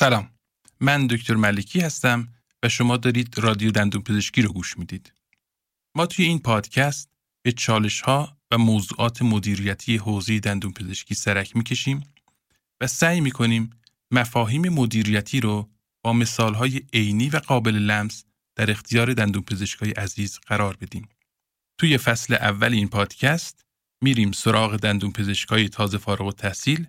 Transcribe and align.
سلام 0.00 0.30
من 0.80 1.06
دکتر 1.06 1.34
ملکی 1.34 1.80
هستم 1.80 2.28
و 2.62 2.68
شما 2.68 2.96
دارید 2.96 3.38
رادیو 3.38 3.70
دندون 3.70 4.02
پزشکی 4.02 4.42
رو 4.42 4.52
گوش 4.52 4.78
می‌دید 4.78 5.14
ما 5.96 6.06
توی 6.06 6.24
این 6.24 6.38
پادکست 6.38 7.10
به 7.44 7.52
چالش 7.52 8.00
ها 8.00 8.38
و 8.50 8.58
موضوعات 8.58 9.22
مدیریتی 9.22 9.96
حوزه 9.96 10.40
دندون 10.40 10.72
پزشکی 10.72 11.14
سرک 11.14 11.56
می‌کشیم 11.56 12.14
و 12.80 12.86
سعی 12.86 13.20
می‌کنیم 13.20 13.70
مفاهیم 14.10 14.68
مدیریتی 14.68 15.40
رو 15.40 15.70
با 16.04 16.12
مثال 16.12 16.54
های 16.54 16.82
عینی 16.92 17.30
و 17.30 17.36
قابل 17.36 17.74
لمس 17.74 18.24
در 18.56 18.70
اختیار 18.70 19.14
دندون 19.14 19.42
پزشکای 19.42 19.90
عزیز 19.90 20.38
قرار 20.38 20.76
بدیم. 20.76 21.08
توی 21.80 21.98
فصل 21.98 22.34
اول 22.34 22.72
این 22.72 22.88
پادکست 22.88 23.64
میریم 24.02 24.32
سراغ 24.32 24.76
دندون 24.76 25.12
پزشکای 25.12 25.68
تازه 25.68 25.98
فارغ 25.98 26.26
و 26.26 26.32
تحصیل 26.32 26.86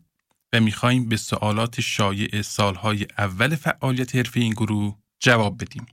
و 0.53 0.59
می‌خوایم 0.59 1.09
به 1.09 1.17
سوالات 1.17 1.81
شایع 1.81 2.41
سالهای 2.41 3.07
اول 3.17 3.55
فعالیت 3.55 4.15
حرفه 4.15 4.39
این 4.39 4.53
گروه 4.53 4.97
جواب 5.19 5.61
بدیم. 5.61 5.85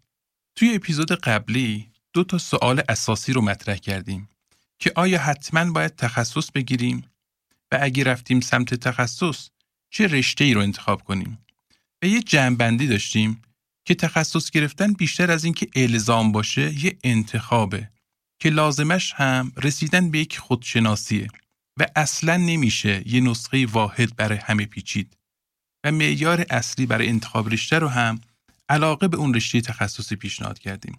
توی 0.56 0.74
اپیزود 0.74 1.12
قبلی 1.12 1.90
دو 2.12 2.24
تا 2.24 2.38
سوال 2.38 2.82
اساسی 2.88 3.32
رو 3.32 3.40
مطرح 3.40 3.76
کردیم 3.76 4.28
که 4.78 4.92
آیا 4.96 5.18
حتما 5.18 5.72
باید 5.72 5.96
تخصص 5.96 6.50
بگیریم؟ 6.50 7.04
و 7.72 7.78
اگه 7.80 8.04
رفتیم 8.04 8.40
سمت 8.40 8.74
تخصص 8.74 9.48
چه 9.90 10.06
رشته 10.06 10.44
ای 10.44 10.54
رو 10.54 10.60
انتخاب 10.60 11.02
کنیم؟ 11.02 11.38
و 12.02 12.06
یه 12.06 12.22
جنبندی 12.22 12.86
داشتیم 12.86 13.42
که 13.84 13.94
تخصص 13.94 14.50
گرفتن 14.50 14.92
بیشتر 14.92 15.30
از 15.30 15.44
اینکه 15.44 15.68
الزام 15.74 16.32
باشه 16.32 16.84
یه 16.84 16.98
انتخابه 17.04 17.90
که 18.38 18.50
لازمش 18.50 19.12
هم 19.12 19.52
رسیدن 19.56 20.10
به 20.10 20.18
یک 20.18 20.38
خودشناسیه. 20.38 21.28
و 21.78 21.86
اصلا 21.96 22.36
نمیشه 22.36 23.02
یه 23.06 23.20
نسخه 23.20 23.66
واحد 23.66 24.16
برای 24.16 24.38
همه 24.38 24.66
پیچید 24.66 25.16
و 25.84 25.92
معیار 25.92 26.46
اصلی 26.50 26.86
برای 26.86 27.08
انتخاب 27.08 27.48
رشته 27.48 27.78
رو 27.78 27.88
هم 27.88 28.20
علاقه 28.68 29.08
به 29.08 29.16
اون 29.16 29.34
رشته 29.34 29.60
تخصصی 29.60 30.16
پیشنهاد 30.16 30.58
کردیم. 30.58 30.98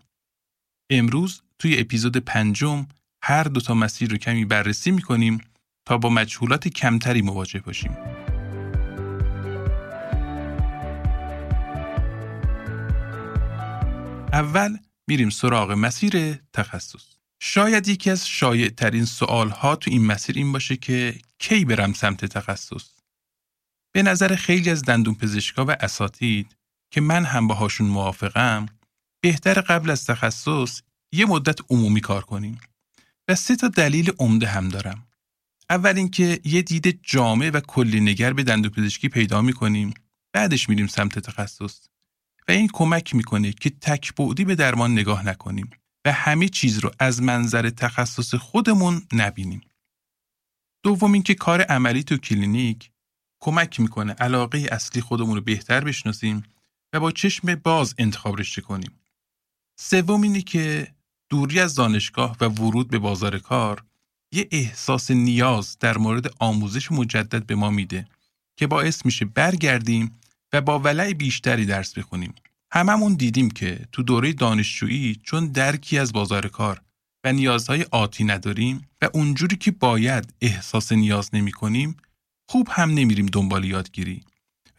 امروز 0.90 1.42
توی 1.60 1.80
اپیزود 1.80 2.18
پنجم 2.18 2.88
هر 3.24 3.44
دو 3.44 3.62
تا 3.62 3.74
مسیر 3.74 4.12
رو 4.12 4.18
کمی 4.18 4.46
بررسی 4.46 4.92
می‌کنیم 4.92 5.42
تا 5.86 5.98
با 5.98 6.10
مجهولات 6.10 6.68
کمتری 6.68 7.22
مواجه 7.22 7.60
باشیم. 7.60 7.98
اول 14.34 14.78
میریم 15.08 15.30
سراغ 15.30 15.72
مسیر 15.72 16.36
تخصص. 16.54 17.19
شاید 17.40 17.88
یکی 17.88 18.10
از 18.10 18.28
شایع 18.28 18.70
ترین 18.70 19.06
سوال 19.06 19.50
ها 19.50 19.76
تو 19.76 19.92
این 19.92 20.06
مسیر 20.06 20.38
این 20.38 20.52
باشه 20.52 20.78
که 20.78 21.22
کی 21.40 21.66
برم 21.66 21.94
سمت 21.94 22.26
تخصص؟ 22.26 22.90
به 23.92 24.04
نظر 24.04 24.36
خیلی 24.36 24.70
از 24.70 24.84
دندون 24.84 25.16
پزشکا 25.16 25.66
و 25.66 25.72
اساتید 25.72 26.56
که 26.92 27.02
من 27.02 27.26
هم 27.26 27.48
باهاشون 27.48 27.88
موافقم 27.88 28.66
بهتر 29.22 29.62
قبل 29.62 29.90
از 29.90 30.06
تخصص 30.06 30.82
یه 31.12 31.26
مدت 31.26 31.60
عمومی 31.70 32.02
کار 32.02 32.24
کنیم 32.24 32.60
و 33.28 33.36
سه 33.36 33.56
تا 33.56 33.68
دلیل 33.68 34.12
عمده 34.20 34.48
هم 34.48 34.70
دارم. 34.70 35.08
اول 35.70 35.98
اینکه 35.98 36.40
یه 36.44 36.62
دید 36.62 37.00
جامع 37.04 37.50
و 37.50 37.60
کلی 37.60 38.00
نگر 38.00 38.34
به 38.34 38.44
دندون 38.44 38.72
پزشکی 38.72 39.10
پیدا 39.10 39.42
می‌کنیم 39.42 39.94
بعدش 40.34 40.70
میریم 40.70 40.88
سمت 40.88 41.20
تخصص 41.20 41.88
و 42.48 42.52
این 42.52 42.70
کمک 42.74 43.16
می‌کنه 43.16 43.54
که 43.54 43.70
تک 43.70 44.16
بعدی 44.16 44.46
به 44.46 44.56
درمان 44.56 44.92
نگاه 44.92 45.26
نکنیم 45.26 45.70
و 46.06 46.12
همه 46.12 46.50
چیز 46.50 46.80
رو 46.80 46.92
از 47.00 47.22
منظر 47.22 47.70
تخصص 47.70 48.36
خودمون 48.36 49.02
نبینیم. 49.14 49.62
دوم 50.84 51.14
اینکه 51.14 51.36
کار 51.36 51.62
عملی 51.62 52.04
تو 52.04 52.18
کلینیک 52.18 52.92
کمک 53.42 53.80
می‌کنه 53.80 54.14
علاقه 54.14 54.68
اصلی 54.72 55.02
خودمون 55.02 55.36
رو 55.36 55.42
بهتر 55.42 55.84
بشناسیم 55.84 56.44
و 56.94 57.00
با 57.00 57.12
چشم 57.12 57.56
باز 57.56 57.96
انتخاب 57.98 58.40
رشته 58.40 58.62
کنیم. 58.62 58.92
سوم 59.80 60.22
اینه 60.22 60.42
که 60.42 60.94
دوری 61.30 61.60
از 61.60 61.76
دانشگاه 61.76 62.38
و 62.42 62.46
ورود 62.46 62.90
به 62.90 63.00
بازار 63.00 63.40
کار 63.40 63.84
یه 64.32 64.48
احساس 64.52 65.12
نیاز 65.12 65.78
در 65.80 65.98
مورد 65.98 66.34
آموزش 66.40 66.92
مجدد 66.92 67.46
به 67.46 67.56
ما 67.56 67.70
میده 67.70 68.08
که 68.56 68.68
باعث 68.68 69.06
میشه 69.06 69.26
برگردیم 69.26 70.20
و 70.54 70.62
با 70.62 70.80
ولع 70.80 71.14
بیشتری 71.14 71.66
درس 71.66 71.98
بخونیم. 71.98 72.36
هممون 72.72 73.14
دیدیم 73.14 73.50
که 73.50 73.86
تو 73.92 74.04
دوره 74.04 74.34
دانشجویی 74.34 75.16
چون 75.24 75.48
درکی 75.48 75.98
از 75.98 76.14
بازار 76.14 76.48
کار 76.48 76.82
و 77.24 77.34
نیازهای 77.34 77.86
آتی 77.92 78.24
نداریم 78.24 78.88
و 79.02 79.10
اونجوری 79.14 79.56
که 79.56 79.72
باید 79.72 80.34
احساس 80.42 80.92
نیاز 80.92 81.30
نمی 81.34 81.52
کنیم 81.52 81.98
خوب 82.50 82.68
هم 82.72 82.90
نمیریم 82.90 83.26
دنبال 83.26 83.64
یادگیری 83.66 84.24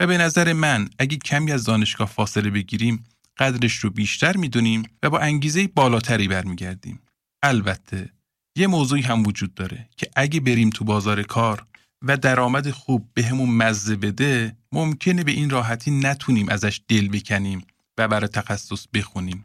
و 0.00 0.06
به 0.06 0.18
نظر 0.18 0.52
من 0.52 0.88
اگه 0.98 1.16
کمی 1.16 1.52
از 1.52 1.64
دانشگاه 1.64 2.08
فاصله 2.08 2.50
بگیریم 2.50 3.04
قدرش 3.38 3.76
رو 3.76 3.90
بیشتر 3.90 4.36
می‌دونیم 4.36 4.82
و 5.02 5.10
با 5.10 5.18
انگیزه 5.18 5.68
بالاتری 5.68 6.28
برمیگردیم. 6.28 7.00
البته 7.42 8.10
یه 8.56 8.66
موضوعی 8.66 9.02
هم 9.02 9.26
وجود 9.26 9.54
داره 9.54 9.88
که 9.96 10.10
اگه 10.16 10.40
بریم 10.40 10.70
تو 10.70 10.84
بازار 10.84 11.22
کار 11.22 11.66
و 12.02 12.16
درآمد 12.16 12.70
خوب 12.70 13.08
بهمون 13.14 13.58
به 13.58 13.64
مزه 13.64 13.96
بده 13.96 14.56
ممکنه 14.72 15.24
به 15.24 15.32
این 15.32 15.50
راحتی 15.50 15.90
نتونیم 15.90 16.48
ازش 16.48 16.80
دل 16.88 17.08
بکنیم 17.08 17.66
و 17.98 18.08
برای 18.08 18.28
تخصص 18.28 18.86
بخونیم. 18.94 19.44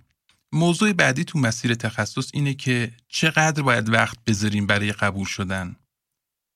موضوع 0.51 0.93
بعدی 0.93 1.23
تو 1.23 1.39
مسیر 1.39 1.75
تخصص 1.75 2.29
اینه 2.33 2.53
که 2.53 2.91
چقدر 3.07 3.61
باید 3.61 3.89
وقت 3.89 4.17
بذاریم 4.27 4.67
برای 4.67 4.91
قبول 4.91 5.25
شدن. 5.25 5.75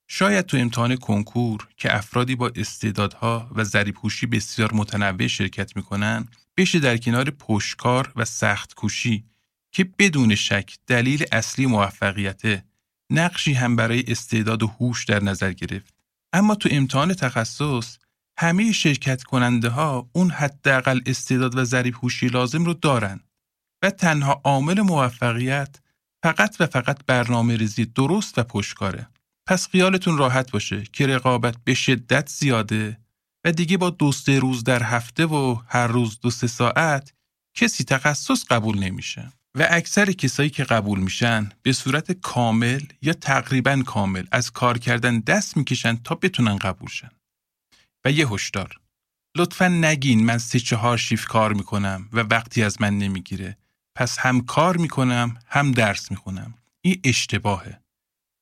شاید 0.07 0.45
تو 0.45 0.57
امتحان 0.57 0.95
کنکور 0.95 1.67
که 1.77 1.95
افرادی 1.95 2.35
با 2.35 2.51
استعدادها 2.55 3.51
و 3.55 3.63
ذریب‌هوشی 3.63 4.25
بسیار 4.25 4.73
متنوع 4.73 5.27
شرکت 5.27 5.75
می‌کنن 5.75 6.27
بشه 6.57 6.79
در 6.79 6.97
کنار 6.97 7.29
پشکار 7.29 8.13
و 8.15 8.25
سخت 8.25 8.73
کوشی 8.73 9.25
که 9.71 9.83
بدون 9.83 10.35
شک 10.35 10.77
دلیل 10.87 11.25
اصلی 11.31 11.65
موفقیته 11.65 12.63
نقشی 13.09 13.53
هم 13.53 13.75
برای 13.75 14.03
استعداد 14.07 14.63
و 14.63 14.67
هوش 14.67 15.05
در 15.05 15.23
نظر 15.23 15.53
گرفت. 15.53 15.93
اما 16.33 16.55
تو 16.55 16.69
امتحان 16.71 17.13
تخصص 17.13 17.97
همه 18.41 18.71
شرکت 18.71 19.23
کننده 19.23 19.69
ها 19.69 20.09
اون 20.13 20.29
حداقل 20.29 21.01
استعداد 21.05 21.57
و 21.57 21.63
ذریب 21.63 21.95
هوشی 21.95 22.27
لازم 22.27 22.65
رو 22.65 22.73
دارن 22.73 23.19
و 23.83 23.89
تنها 23.89 24.41
عامل 24.43 24.81
موفقیت 24.81 25.79
فقط 26.23 26.55
و 26.59 26.65
فقط 26.65 27.05
برنامه 27.07 27.55
ریزی 27.55 27.85
درست 27.85 28.37
و 28.37 28.43
پشکاره. 28.43 29.07
پس 29.47 29.67
خیالتون 29.67 30.17
راحت 30.17 30.51
باشه 30.51 30.83
که 30.83 31.07
رقابت 31.07 31.55
به 31.63 31.73
شدت 31.73 32.29
زیاده 32.29 32.97
و 33.45 33.51
دیگه 33.51 33.77
با 33.77 33.89
دو 33.89 34.11
سه 34.11 34.39
روز 34.39 34.63
در 34.63 34.83
هفته 34.83 35.25
و 35.25 35.57
هر 35.67 35.87
روز 35.87 36.19
دو 36.19 36.29
سه 36.29 36.47
ساعت 36.47 37.13
کسی 37.53 37.83
تخصص 37.83 38.45
قبول 38.49 38.79
نمیشه. 38.79 39.31
و 39.55 39.67
اکثر 39.69 40.11
کسایی 40.11 40.49
که 40.49 40.63
قبول 40.63 40.99
میشن 40.99 41.49
به 41.61 41.73
صورت 41.73 42.11
کامل 42.11 42.81
یا 43.01 43.13
تقریبا 43.13 43.83
کامل 43.85 44.25
از 44.31 44.51
کار 44.51 44.77
کردن 44.77 45.19
دست 45.19 45.57
می‌کشن 45.57 45.95
تا 45.95 46.15
بتونن 46.15 46.57
قبول 46.57 46.89
شن. 46.89 47.09
و 48.05 48.11
یه 48.11 48.27
هشدار. 48.27 48.79
لطفا 49.37 49.67
نگین 49.67 50.25
من 50.25 50.37
سه 50.37 50.59
چهار 50.59 50.97
شیف 50.97 51.25
کار 51.25 51.53
می‌کنم 51.53 52.09
و 52.13 52.19
وقتی 52.19 52.63
از 52.63 52.81
من 52.81 52.97
نمی‌گیره 52.97 53.57
پس 53.95 54.17
هم 54.17 54.41
کار 54.41 54.77
می‌کنم 54.77 55.39
هم 55.47 55.71
درس 55.71 56.11
می‌خونم. 56.11 56.53
این 56.81 57.01
اشتباهه. 57.03 57.81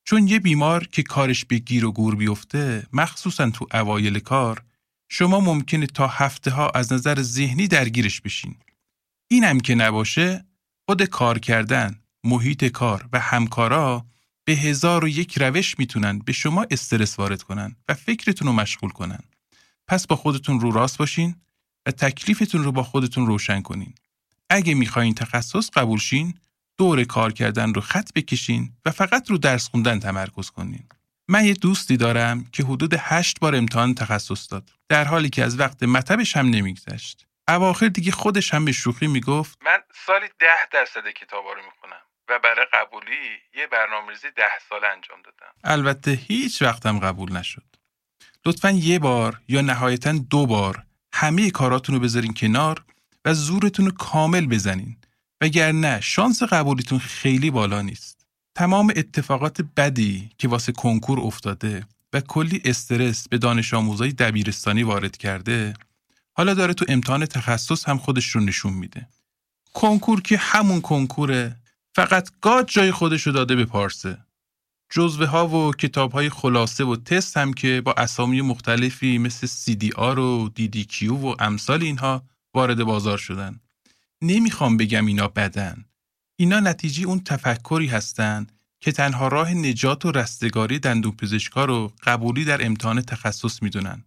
چون 0.04 0.28
یه 0.28 0.38
بیمار 0.38 0.86
که 0.86 1.02
کارش 1.02 1.44
به 1.44 1.58
گیر 1.58 1.84
و 1.84 1.92
گور 1.92 2.16
بیفته 2.16 2.86
مخصوصا 2.92 3.50
تو 3.50 3.66
اوایل 3.72 4.18
کار 4.18 4.62
شما 5.08 5.40
ممکنه 5.40 5.86
تا 5.86 6.06
هفته 6.06 6.50
ها 6.50 6.70
از 6.70 6.92
نظر 6.92 7.22
ذهنی 7.22 7.68
درگیرش 7.68 8.20
بشین. 8.20 8.56
اینم 9.30 9.60
که 9.60 9.74
نباشه 9.74 10.44
خود 10.88 11.02
کار 11.02 11.38
کردن 11.38 11.98
محیط 12.24 12.64
کار 12.64 13.08
و 13.12 13.20
همکارا 13.20 14.06
به 14.44 14.52
هزار 14.52 15.04
و 15.04 15.08
یک 15.08 15.38
روش 15.38 15.78
می‌تونن 15.78 16.18
به 16.18 16.32
شما 16.32 16.66
استرس 16.70 17.18
وارد 17.18 17.42
کنن 17.42 17.76
و 17.88 17.94
فکرتون 17.94 18.48
رو 18.48 18.54
مشغول 18.54 18.90
کنن. 18.90 19.20
پس 19.88 20.06
با 20.06 20.16
خودتون 20.16 20.60
رو 20.60 20.70
راست 20.70 20.98
باشین 20.98 21.36
و 21.86 21.90
تکلیفتون 21.90 22.64
رو 22.64 22.72
با 22.72 22.82
خودتون 22.82 23.26
روشن 23.26 23.62
کنین. 23.62 23.94
اگه 24.50 24.74
می‌خواین 24.74 25.14
تخصص 25.14 25.70
قبول 25.70 25.98
شین، 25.98 26.34
دور 26.78 27.04
کار 27.04 27.32
کردن 27.32 27.74
رو 27.74 27.80
خط 27.80 28.12
بکشین 28.14 28.72
و 28.84 28.90
فقط 28.90 29.30
رو 29.30 29.38
درس 29.38 29.68
خوندن 29.68 30.00
تمرکز 30.00 30.50
کنین. 30.50 30.88
من 31.28 31.44
یه 31.44 31.54
دوستی 31.54 31.96
دارم 31.96 32.44
که 32.52 32.62
حدود 32.62 32.94
هشت 32.98 33.40
بار 33.40 33.54
امتحان 33.54 33.94
تخصص 33.94 34.52
داد. 34.52 34.70
در 34.88 35.04
حالی 35.04 35.30
که 35.30 35.44
از 35.44 35.58
وقت 35.60 35.82
مطبش 35.82 36.36
هم 36.36 36.46
نمیگذشت. 36.46 37.26
اواخر 37.48 37.88
دیگه 37.88 38.12
خودش 38.12 38.54
هم 38.54 38.64
به 38.64 38.72
شوخی 38.72 39.06
می‌گفت 39.06 39.58
من 39.64 39.78
سالی 40.06 40.26
ده 40.38 40.68
درصد 40.72 41.08
کتابا 41.08 41.52
رو 41.52 41.62
می‌خونم 41.64 42.02
و 42.28 42.38
برای 42.44 42.66
قبولی 42.72 43.28
یه 43.56 43.66
برنامه‌ریزی 43.66 44.28
ده 44.36 44.58
سال 44.68 44.80
انجام 44.84 45.18
دادم. 45.24 45.52
البته 45.64 46.10
هیچ 46.10 46.62
وقتم 46.62 46.98
قبول 46.98 47.32
نشد. 47.32 47.67
لطفا 48.48 48.70
یه 48.70 48.98
بار 48.98 49.40
یا 49.48 49.60
نهایتا 49.60 50.12
دو 50.12 50.46
بار 50.46 50.82
همه 51.12 51.50
کاراتون 51.50 51.94
رو 51.94 52.00
بذارین 52.00 52.34
کنار 52.34 52.84
و 53.24 53.34
زورتون 53.34 53.86
رو 53.86 53.92
کامل 53.92 54.46
بزنین 54.46 54.96
وگرنه 55.40 56.00
شانس 56.00 56.42
قبولیتون 56.42 56.98
خیلی 56.98 57.50
بالا 57.50 57.82
نیست. 57.82 58.26
تمام 58.54 58.92
اتفاقات 58.96 59.60
بدی 59.76 60.30
که 60.38 60.48
واسه 60.48 60.72
کنکور 60.72 61.20
افتاده 61.20 61.86
و 62.12 62.20
کلی 62.20 62.62
استرس 62.64 63.28
به 63.28 63.38
دانش 63.38 63.74
آموزای 63.74 64.12
دبیرستانی 64.12 64.82
وارد 64.82 65.16
کرده 65.16 65.74
حالا 66.32 66.54
داره 66.54 66.74
تو 66.74 66.84
امتحان 66.88 67.26
تخصص 67.26 67.88
هم 67.88 67.98
خودش 67.98 68.26
رو 68.26 68.40
نشون 68.40 68.72
میده. 68.72 69.08
کنکور 69.74 70.22
که 70.22 70.36
همون 70.36 70.80
کنکوره 70.80 71.56
فقط 71.94 72.28
گاد 72.40 72.68
جای 72.68 72.92
خودش 72.92 73.22
رو 73.22 73.32
داده 73.32 73.56
به 73.56 73.64
پارسه. 73.64 74.18
جزوه 74.90 75.26
ها 75.26 75.48
و 75.48 75.72
کتاب 75.72 76.12
های 76.12 76.28
خلاصه 76.28 76.84
و 76.84 76.96
تست 76.96 77.36
هم 77.36 77.52
که 77.52 77.80
با 77.80 77.92
اسامی 77.92 78.40
مختلفی 78.40 79.18
مثل 79.18 79.46
CDR 79.46 80.18
و 80.18 80.50
DDQ 80.58 81.02
و 81.02 81.34
امثال 81.38 81.82
اینها 81.82 82.22
وارد 82.54 82.84
بازار 82.84 83.18
شدن. 83.18 83.60
نمی‌خوام 84.22 84.76
بگم 84.76 85.06
اینا 85.06 85.28
بدن. 85.28 85.84
اینا 86.38 86.60
نتیجه 86.60 87.06
اون 87.06 87.20
تفکری 87.20 87.86
هستند 87.86 88.52
که 88.80 88.92
تنها 88.92 89.28
راه 89.28 89.54
نجات 89.54 90.04
و 90.04 90.12
رستگاری 90.12 90.78
دندون 90.78 91.12
پزشکا 91.12 91.64
رو 91.64 91.92
قبولی 92.02 92.44
در 92.44 92.66
امتحان 92.66 93.02
تخصص 93.02 93.62
می‌دونن 93.62 94.04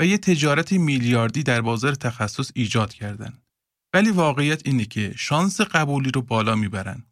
و 0.00 0.06
یه 0.06 0.18
تجارت 0.18 0.72
میلیاردی 0.72 1.42
در 1.42 1.60
بازار 1.60 1.94
تخصص 1.94 2.50
ایجاد 2.54 2.94
کردن. 2.94 3.38
ولی 3.94 4.10
واقعیت 4.10 4.62
اینه 4.64 4.84
که 4.84 5.14
شانس 5.16 5.60
قبولی 5.60 6.10
رو 6.10 6.22
بالا 6.22 6.54
می‌برن 6.54 7.04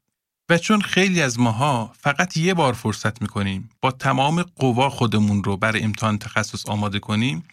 و 0.51 0.59
چون 0.59 0.81
خیلی 0.81 1.23
از 1.23 1.39
ماها 1.39 1.93
فقط 1.99 2.37
یه 2.37 2.55
بار 2.55 2.73
فرصت 2.73 3.23
می‌کنیم 3.23 3.71
با 3.81 3.91
تمام 3.91 4.43
قوا 4.43 4.91
خودمون 4.91 5.45
رو 5.45 5.57
برای 5.57 5.83
امتحان 5.83 6.19
تخصص 6.19 6.67
آماده 6.67 6.99
کنیم 6.99 7.45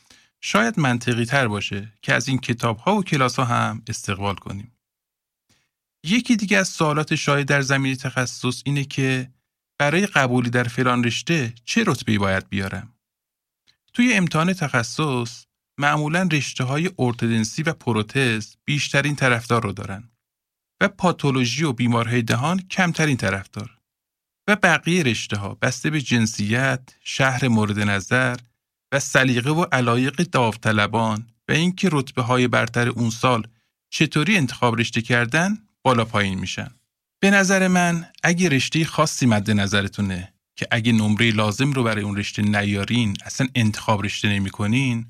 شاید 0.42 0.80
منطقی 0.80 1.26
تر 1.26 1.48
باشه 1.48 1.94
که 2.02 2.14
از 2.14 2.28
این 2.28 2.38
کتاب 2.38 2.78
ها 2.78 2.96
و 2.96 3.04
کلاس 3.04 3.36
ها 3.36 3.46
هم 3.46 3.82
استقبال 3.88 4.36
کنیم. 4.36 4.72
یکی 6.04 6.36
دیگه 6.36 6.58
از 6.58 6.68
سوالات 6.68 7.16
شاید 7.16 7.48
در 7.48 7.62
زمینه 7.62 7.96
تخصص 7.96 8.62
اینه 8.66 8.84
که 8.84 9.32
برای 9.80 10.06
قبولی 10.06 10.50
در 10.50 10.64
فلان 10.64 11.04
رشته 11.04 11.54
چه 11.66 11.84
رتبه‌ای 11.88 12.18
باید 12.18 12.50
بیارم؟ 12.50 12.94
توی 13.94 14.14
امتحان 14.14 14.54
تخصص 14.54 15.46
معمولا 15.78 16.30
رشته 16.32 16.64
های 16.64 16.92
ارتودنسی 17.00 17.64
و 17.64 17.74
پروتز 17.74 18.56
بیشترین 18.66 19.16
طرفدار 19.16 19.64
رو 19.64 19.74
دارن 19.74 20.10
و 20.82 20.88
پاتولوژی 20.88 21.64
و 21.64 21.74
بیمارهای 21.74 22.22
دهان 22.22 22.60
کمترین 22.60 23.18
طرفدار 23.18 23.78
و 24.48 24.56
بقیه 24.56 25.04
رشته 25.04 25.38
ها 25.38 25.58
بسته 25.62 25.90
به 25.90 26.02
جنسیت، 26.02 26.96
شهر 27.04 27.48
مورد 27.48 27.80
نظر 27.80 28.36
و 28.92 29.00
سلیقه 29.00 29.50
و 29.52 29.66
علایق 29.72 30.16
داوطلبان 30.16 31.28
و 31.50 31.52
اینکه 31.52 31.90
رتبه 31.92 32.22
های 32.22 32.48
برتر 32.48 32.90
اون 32.90 33.10
سال 33.10 33.48
چطوری 33.90 34.38
انتخاب 34.38 34.80
رشته 34.80 35.02
کردن 35.02 35.58
بالا 35.84 36.06
پایین 36.06 36.40
میشن. 36.40 36.72
به 37.20 37.32
نظر 37.32 37.68
من 37.68 38.06
اگه 38.24 38.50
رشته 38.50 38.86
خاصی 38.86 39.26
مد 39.26 39.52
نظرتونه 39.52 40.34
که 40.56 40.68
اگه 40.72 40.92
نمره 40.92 41.32
لازم 41.32 41.72
رو 41.72 41.84
برای 41.84 42.04
اون 42.04 42.18
رشته 42.18 42.42
نیارین 42.42 43.18
اصلا 43.26 43.48
انتخاب 43.56 44.06
رشته 44.06 44.30
نمی 44.30 44.50
کنین 44.50 45.06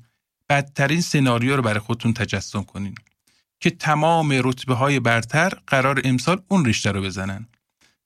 بدترین 0.48 1.00
سناریو 1.00 1.56
رو 1.56 1.62
برای 1.62 1.80
خودتون 1.80 2.12
تجسم 2.12 2.62
کنین 2.62 2.94
که 3.60 3.70
تمام 3.70 4.32
رتبه 4.32 4.74
های 4.74 5.00
برتر 5.00 5.48
قرار 5.66 6.00
امسال 6.04 6.42
اون 6.48 6.64
رشته 6.64 6.92
رو 6.92 7.02
بزنن. 7.02 7.48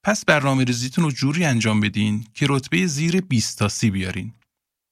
پس 0.05 0.25
برنامه 0.25 0.65
ریزیتون 0.65 1.05
رو 1.05 1.11
جوری 1.11 1.45
انجام 1.45 1.81
بدین 1.81 2.27
که 2.35 2.47
رتبه 2.49 2.87
زیر 2.87 3.21
20 3.21 3.59
تا 3.59 3.69
سی 3.69 3.91
بیارین. 3.91 4.35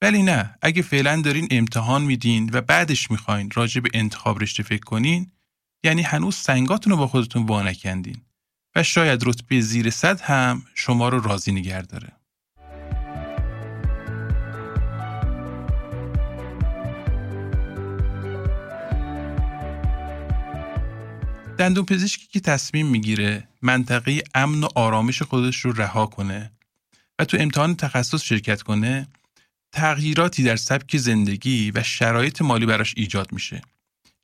ولی 0.02 0.22
نه 0.22 0.54
اگه 0.62 0.82
فعلا 0.82 1.20
دارین 1.20 1.48
امتحان 1.50 2.02
میدین 2.02 2.50
و 2.52 2.60
بعدش 2.60 3.10
می‌خواین 3.10 3.50
راجع 3.54 3.80
به 3.80 3.90
انتخاب 3.94 4.42
رشته 4.42 4.62
فکر 4.62 4.84
کنین 4.84 5.32
یعنی 5.84 6.02
هنوز 6.02 6.34
سنگاتون 6.34 6.90
رو 6.90 6.96
با 6.96 7.06
خودتون 7.06 7.46
وانکندین 7.46 8.22
و 8.76 8.82
شاید 8.82 9.28
رتبه 9.28 9.60
زیر 9.60 9.90
صد 9.90 10.20
هم 10.20 10.62
شما 10.74 11.08
رو 11.08 11.20
راضی 11.20 11.52
نگه 11.52 11.82
داره. 11.82 12.19
دندون 21.60 21.84
پزشکی 21.84 22.26
که 22.26 22.40
تصمیم 22.40 22.86
می‌گیره 22.86 23.48
منطقه 23.62 24.22
امن 24.34 24.64
و 24.64 24.68
آرامش 24.74 25.22
خودش 25.22 25.56
رو 25.56 25.72
رها 25.72 26.06
کنه 26.06 26.52
و 27.18 27.24
تو 27.24 27.36
امتحان 27.40 27.74
تخصص 27.74 28.22
شرکت 28.22 28.62
کنه 28.62 29.08
تغییراتی 29.72 30.42
در 30.42 30.56
سبک 30.56 30.96
زندگی 30.96 31.70
و 31.70 31.82
شرایط 31.82 32.42
مالی 32.42 32.66
براش 32.66 32.94
ایجاد 32.96 33.32
میشه 33.32 33.62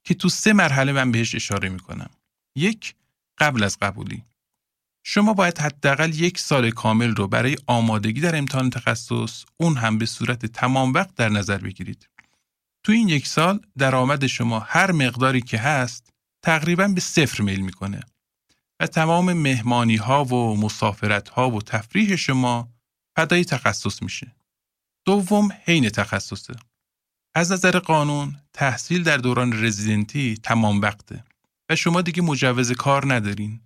که 0.05 0.15
تو 0.15 0.29
سه 0.29 0.53
مرحله 0.53 0.93
من 0.93 1.13
بهش 1.13 1.35
اشاره 1.35 1.69
می‌کنم. 1.69 2.11
یک 2.57 2.95
قبل 3.39 3.63
از 3.63 3.79
قبولی 3.79 4.23
شما 5.05 5.35
باید 5.35 5.59
حداقل 5.59 6.15
یک 6.15 6.39
سال 6.39 6.71
کامل 6.71 7.15
رو 7.15 7.29
برای 7.29 7.57
آمادگی 7.67 8.21
در 8.21 8.37
امتحان 8.37 8.71
تخصص 8.71 9.45
اون 9.57 9.77
هم 9.77 9.99
به 9.99 10.07
صورت 10.07 10.47
تمام 10.47 10.93
وقت 10.93 11.15
در 11.15 11.29
نظر 11.29 11.59
بگیرید. 11.59 12.09
تو 12.85 12.93
این 12.93 13.09
یک 13.09 13.27
سال 13.27 13.61
درآمد 13.79 14.27
شما 14.27 14.61
هر 14.61 14.93
مقداری 14.93 15.41
که 15.41 15.59
هست 15.59 16.16
تقریبا 16.47 16.89
به 16.89 17.01
صفر 17.01 17.43
میل 17.43 17.61
می‌کنه 17.61 18.01
و 18.81 18.87
تمام 18.87 19.33
مهمانی 19.33 19.97
ها 19.97 20.25
و 20.25 20.57
مسافرت 20.57 21.29
ها 21.29 21.51
و 21.51 21.63
تفریح 21.63 22.17
شما 22.17 22.69
فدای 23.17 23.45
تخصص 23.45 24.03
میشه. 24.03 24.37
دوم 25.07 25.49
حین 25.65 25.89
تخصصه. 25.89 26.55
از 27.35 27.53
نظر 27.53 27.79
قانون 27.79 28.37
تحصیل 28.53 29.03
در 29.03 29.17
دوران 29.17 29.65
رزیدنتی 29.65 30.37
تمام 30.43 30.81
وقته 30.81 31.25
و 31.71 31.77
شما 31.77 32.03
دیگه 32.03 32.23
مجوز 32.23 32.73
کار 32.73 33.15
ندارین. 33.15 33.61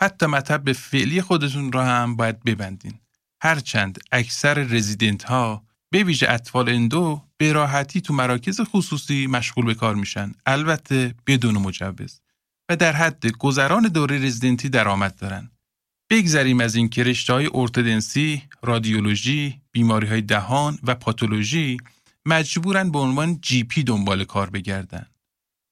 حتی 0.00 0.26
مطب 0.26 0.72
فعلی 0.72 1.22
خودتون 1.22 1.72
را 1.72 1.84
هم 1.84 2.16
باید 2.16 2.44
ببندین. 2.44 3.00
هرچند 3.42 3.98
اکثر 4.12 4.54
رزیدنت 4.54 5.22
ها 5.22 5.64
به 5.92 6.04
ویژه 6.04 6.30
اطفال 6.30 6.68
endo 6.68 7.27
به 7.38 7.52
راحتی 7.52 8.00
تو 8.00 8.14
مراکز 8.14 8.60
خصوصی 8.60 9.26
مشغول 9.26 9.64
به 9.64 9.74
کار 9.74 9.94
میشن. 9.94 10.32
البته 10.46 11.14
بدون 11.26 11.54
مجوز. 11.54 12.20
و 12.68 12.76
در 12.76 12.92
حد 12.92 13.26
گذران 13.26 13.82
دوره 13.82 14.18
رزیدنتی 14.18 14.68
درآمد 14.68 15.16
دارن. 15.16 15.50
بگذریم 16.10 16.60
از 16.60 16.74
این 16.74 16.88
که 16.88 17.04
رشته 17.04 17.32
های 17.32 17.50
ارتودنسی، 17.54 18.42
رادیولوژی، 18.62 19.60
بیماری 19.72 20.06
های 20.06 20.20
دهان 20.20 20.78
و 20.82 20.94
پاتولوژی 20.94 21.76
مجبورن 22.26 22.90
به 22.90 22.98
عنوان 22.98 23.40
GP 23.40 23.82
دنبال 23.82 24.24
کار 24.24 24.50
بگردن. 24.50 25.06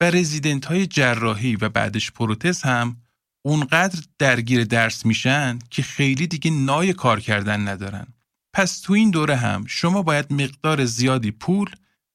و 0.01 0.11
رزیدنت 0.11 0.65
های 0.65 0.87
جراحی 0.87 1.57
و 1.57 1.69
بعدش 1.69 2.11
پروتز 2.11 2.63
هم 2.63 2.97
اونقدر 3.45 4.03
درگیر 4.19 4.65
درس 4.65 5.07
میشن 5.07 5.59
که 5.71 5.83
خیلی 5.83 6.27
دیگه 6.27 6.51
نای 6.51 6.93
کار 6.93 7.20
کردن 7.20 7.69
ندارن. 7.69 8.06
پس 8.56 8.81
تو 8.81 8.93
این 8.93 9.10
دوره 9.10 9.36
هم 9.36 9.65
شما 9.67 10.03
باید 10.03 10.32
مقدار 10.32 10.84
زیادی 10.84 11.31
پول 11.31 11.70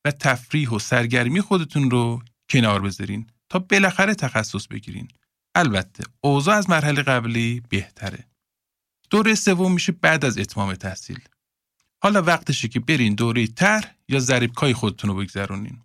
و 0.05 0.11
تفریح 0.11 0.69
و 0.69 0.79
سرگرمی 0.79 1.41
خودتون 1.41 1.91
رو 1.91 2.21
کنار 2.49 2.81
بذارین 2.81 3.27
تا 3.49 3.59
بالاخره 3.59 4.15
تخصص 4.15 4.67
بگیرین. 4.67 5.07
البته 5.55 6.03
اوضاع 6.21 6.55
از 6.55 6.69
مرحله 6.69 7.01
قبلی 7.01 7.61
بهتره. 7.69 8.27
دوره 9.09 9.35
سوم 9.35 9.71
میشه 9.71 9.91
بعد 9.91 10.25
از 10.25 10.37
اتمام 10.37 10.73
تحصیل. 10.73 11.19
حالا 12.03 12.21
وقتشه 12.21 12.67
که 12.67 12.79
برین 12.79 13.15
دوره 13.15 13.47
تر 13.47 13.85
یا 14.07 14.19
ضریبکای 14.19 14.73
خودتون 14.73 15.09
رو 15.09 15.15
بگذرونین. 15.15 15.77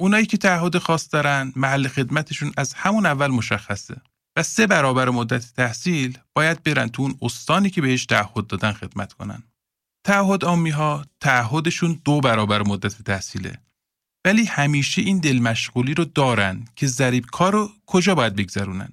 اونایی 0.00 0.26
که 0.26 0.36
تعهد 0.36 0.78
خاص 0.78 1.08
دارن 1.14 1.52
محل 1.56 1.88
خدمتشون 1.88 2.52
از 2.56 2.74
همون 2.74 3.06
اول 3.06 3.28
مشخصه 3.28 3.96
و 4.36 4.42
سه 4.42 4.66
برابر 4.66 5.10
مدت 5.10 5.52
تحصیل 5.56 6.18
باید 6.34 6.62
برن 6.62 6.88
تو 6.88 7.02
اون 7.02 7.18
استانی 7.22 7.70
که 7.70 7.80
بهش 7.80 8.06
تعهد 8.06 8.46
دادن 8.46 8.72
خدمت 8.72 9.12
کنن. 9.12 9.42
تعهد 10.04 10.44
آمی 10.44 10.70
ها 10.70 11.04
تعهدشون 11.20 12.00
دو 12.04 12.20
برابر 12.20 12.62
مدت 12.62 13.02
تحصیله 13.02 13.58
ولی 14.24 14.44
همیشه 14.44 15.02
این 15.02 15.18
دل 15.18 15.38
مشغولی 15.38 15.94
رو 15.94 16.04
دارن 16.04 16.64
که 16.76 16.86
ضریب 16.86 17.24
کار 17.32 17.52
رو 17.52 17.70
کجا 17.86 18.14
باید 18.14 18.36
بگذرونن. 18.36 18.92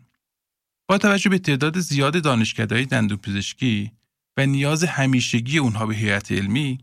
با 0.89 0.97
توجه 0.97 1.29
به 1.29 1.39
تعداد 1.39 1.79
زیاد 1.79 2.23
دانشکدهای 2.23 2.85
دندون 2.85 3.17
پزشکی 3.17 3.91
و 4.37 4.45
نیاز 4.45 4.83
همیشگی 4.83 5.57
اونها 5.57 5.85
به 5.85 5.95
هیئت 5.95 6.31
علمی 6.31 6.77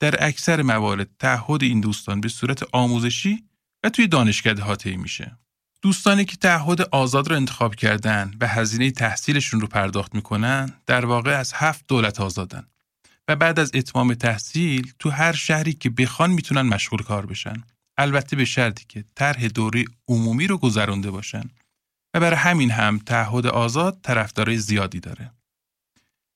در 0.00 0.26
اکثر 0.26 0.62
موارد 0.62 1.08
تعهد 1.18 1.62
این 1.62 1.80
دوستان 1.80 2.20
به 2.20 2.28
صورت 2.28 2.62
آموزشی 2.72 3.44
و 3.84 3.88
توی 3.90 4.06
دانشکده 4.06 4.62
ها 4.62 4.76
طی 4.76 4.96
میشه. 4.96 5.38
دوستانی 5.82 6.24
که 6.24 6.36
تعهد 6.36 6.80
آزاد 6.80 7.28
رو 7.28 7.36
انتخاب 7.36 7.74
کردن 7.74 8.34
و 8.40 8.46
هزینه 8.46 8.90
تحصیلشون 8.90 9.60
رو 9.60 9.66
پرداخت 9.66 10.14
می‌کنن 10.14 10.72
در 10.86 11.04
واقع 11.04 11.38
از 11.38 11.52
هفت 11.52 11.84
دولت 11.88 12.20
آزادن 12.20 12.66
و 13.28 13.36
بعد 13.36 13.58
از 13.60 13.70
اتمام 13.74 14.14
تحصیل 14.14 14.92
تو 14.98 15.10
هر 15.10 15.32
شهری 15.32 15.72
که 15.72 15.90
بخوان 15.90 16.30
می‌تونن 16.30 16.62
مشغول 16.62 17.02
کار 17.02 17.26
بشن. 17.26 17.64
البته 17.98 18.36
به 18.36 18.44
شرطی 18.44 18.84
که 18.88 19.04
طرح 19.14 19.48
دوره 19.48 19.84
عمومی 20.08 20.46
رو 20.46 20.58
گذرانده 20.58 21.10
باشن. 21.10 21.50
و 22.14 22.20
برای 22.20 22.36
همین 22.36 22.70
هم 22.70 22.98
تعهد 22.98 23.46
آزاد 23.46 24.00
طرفدارای 24.02 24.58
زیادی 24.58 25.00
داره. 25.00 25.30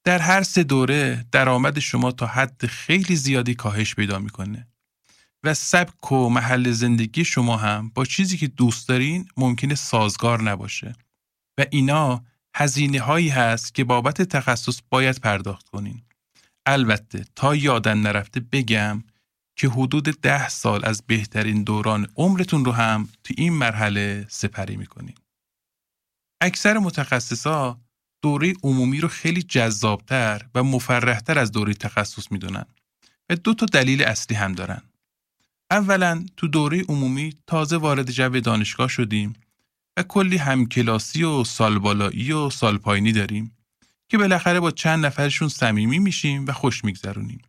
در 0.05 0.19
هر 0.19 0.43
سه 0.43 0.63
دوره 0.63 1.27
درآمد 1.33 1.79
شما 1.79 2.13
تا 2.13 2.27
حد 2.27 2.67
خیلی 2.67 3.17
زیادی 3.17 3.55
کاهش 3.55 3.95
پیدا 3.95 4.19
می‌کنه. 4.19 4.67
و 5.45 5.55
سبک 5.55 6.13
و 6.13 6.29
محل 6.29 6.71
زندگی 6.71 7.25
شما 7.25 7.57
هم 7.57 7.89
با 7.95 8.05
چیزی 8.05 8.37
که 8.37 8.47
دوست 8.47 8.89
دارین 8.89 9.29
ممکنه 9.37 9.75
سازگار 9.75 10.43
نباشه. 10.43 10.93
و 11.59 11.65
اینا 11.71 12.25
هزینه 12.55 13.01
هایی 13.01 13.29
هست 13.29 13.75
که 13.75 13.85
بابت 13.85 14.23
تخصص 14.23 14.81
باید 14.91 15.21
پرداخت 15.21 15.69
کنین. 15.69 16.03
البته 16.73 17.25
تا 17.37 17.57
یادن 17.57 17.99
نرفته 17.99 18.41
بگم 18.41 19.03
که 19.57 19.69
حدود 19.69 20.05
ده 20.05 20.49
سال 20.49 20.85
از 20.85 21.03
بهترین 21.07 21.62
دوران 21.62 22.07
عمرتون 22.17 22.65
رو 22.65 22.73
هم 22.73 23.09
تو 23.25 23.35
این 23.37 23.53
مرحله 23.53 24.27
سپری 24.29 24.77
می‌کنین. 24.77 25.15
اکثر 26.43 26.79
متخصصا 26.79 27.81
دوره 28.23 28.55
عمومی 28.62 29.00
رو 29.00 29.09
خیلی 29.09 29.43
جذابتر 29.43 30.47
و 30.55 30.62
مفرحتر 30.62 31.39
از 31.39 31.53
دوره 31.53 31.75
تخصص 31.75 32.33
می‌دونن 32.33 32.65
و 33.31 33.35
دو 33.35 33.55
تا 33.55 33.67
دلیل 33.67 34.03
اصلی 34.03 34.37
هم 34.37 34.53
دارن. 34.53 34.83
اولا 35.71 36.27
تو 36.37 36.49
دوره 36.49 36.83
عمومی 36.89 37.35
تازه 37.47 37.77
وارد 37.77 38.11
جو 38.11 38.41
دانشگاه 38.41 38.89
شدیم 38.89 39.33
و 39.97 40.03
کلی 40.03 40.37
همکلاسی 40.37 41.23
و 41.25 41.45
سالبالایی 41.45 42.33
و 42.33 42.50
سالپایینی 42.50 43.12
داریم 43.12 43.57
که 44.11 44.19
بالاخره 44.19 44.61
با 44.61 44.71
چند 44.71 45.07
نفرشون 45.07 45.49
صمیمی 45.49 45.99
میشیم 45.99 46.47
و 46.47 46.52
خوش 46.52 46.85
میگذرونیم. 46.85 47.43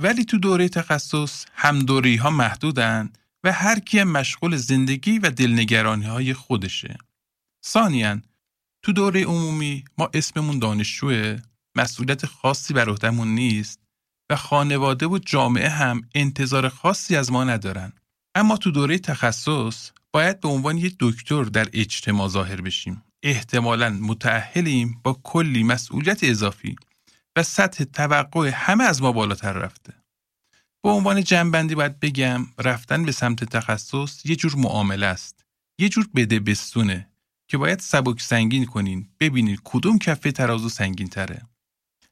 ولی 0.00 0.24
تو 0.24 0.38
دوره 0.38 0.68
تخصص 0.68 1.44
هم 1.54 1.78
دوره 1.78 2.18
ها 2.20 2.30
محدودن 2.30 3.12
و 3.44 3.52
هر 3.52 3.78
کی 3.78 4.04
مشغول 4.04 4.56
زندگی 4.56 5.18
و 5.18 5.30
دلنگرانی 5.30 6.04
های 6.04 6.34
خودشه. 6.34 6.98
ثانیا 7.66 8.20
تو 8.82 8.92
دوره 8.92 9.24
عمومی 9.24 9.84
ما 9.98 10.10
اسممون 10.14 10.58
دانشجوه 10.58 11.38
مسئولیت 11.76 12.26
خاصی 12.26 12.74
بر 12.74 12.88
عهدهمون 12.88 13.28
نیست 13.28 13.80
و 14.30 14.36
خانواده 14.36 15.06
و 15.06 15.18
جامعه 15.18 15.68
هم 15.68 16.00
انتظار 16.14 16.68
خاصی 16.68 17.16
از 17.16 17.32
ما 17.32 17.44
ندارن. 17.44 17.92
اما 18.34 18.56
تو 18.56 18.70
دوره 18.70 18.98
تخصص 18.98 19.90
باید 20.12 20.40
به 20.40 20.48
عنوان 20.48 20.78
یک 20.78 20.96
دکتر 21.00 21.42
در 21.42 21.68
اجتماع 21.72 22.28
ظاهر 22.28 22.60
بشیم. 22.60 23.02
احتمالا 23.22 23.90
متعهلیم 23.90 25.00
با 25.04 25.20
کلی 25.22 25.62
مسئولیت 25.62 26.24
اضافی 26.24 26.76
و 27.36 27.42
سطح 27.42 27.84
توقع 27.84 28.50
همه 28.54 28.84
از 28.84 29.02
ما 29.02 29.12
بالاتر 29.12 29.52
رفته. 29.52 29.94
به 30.82 30.90
عنوان 30.90 31.24
جنبندی 31.24 31.74
باید 31.74 32.00
بگم 32.00 32.46
رفتن 32.58 33.04
به 33.04 33.12
سمت 33.12 33.44
تخصص 33.44 34.26
یه 34.26 34.36
جور 34.36 34.56
معامله 34.56 35.06
است. 35.06 35.44
یه 35.78 35.88
جور 35.88 36.08
بده 36.14 36.40
بستونه 36.40 37.08
که 37.48 37.58
باید 37.58 37.80
سبک 37.80 38.20
سنگین 38.20 38.66
کنین 38.66 39.08
ببینید 39.20 39.60
کدوم 39.64 39.98
کفه 39.98 40.32
ترازو 40.32 40.68
سنگین 40.68 41.08
تره. 41.08 41.42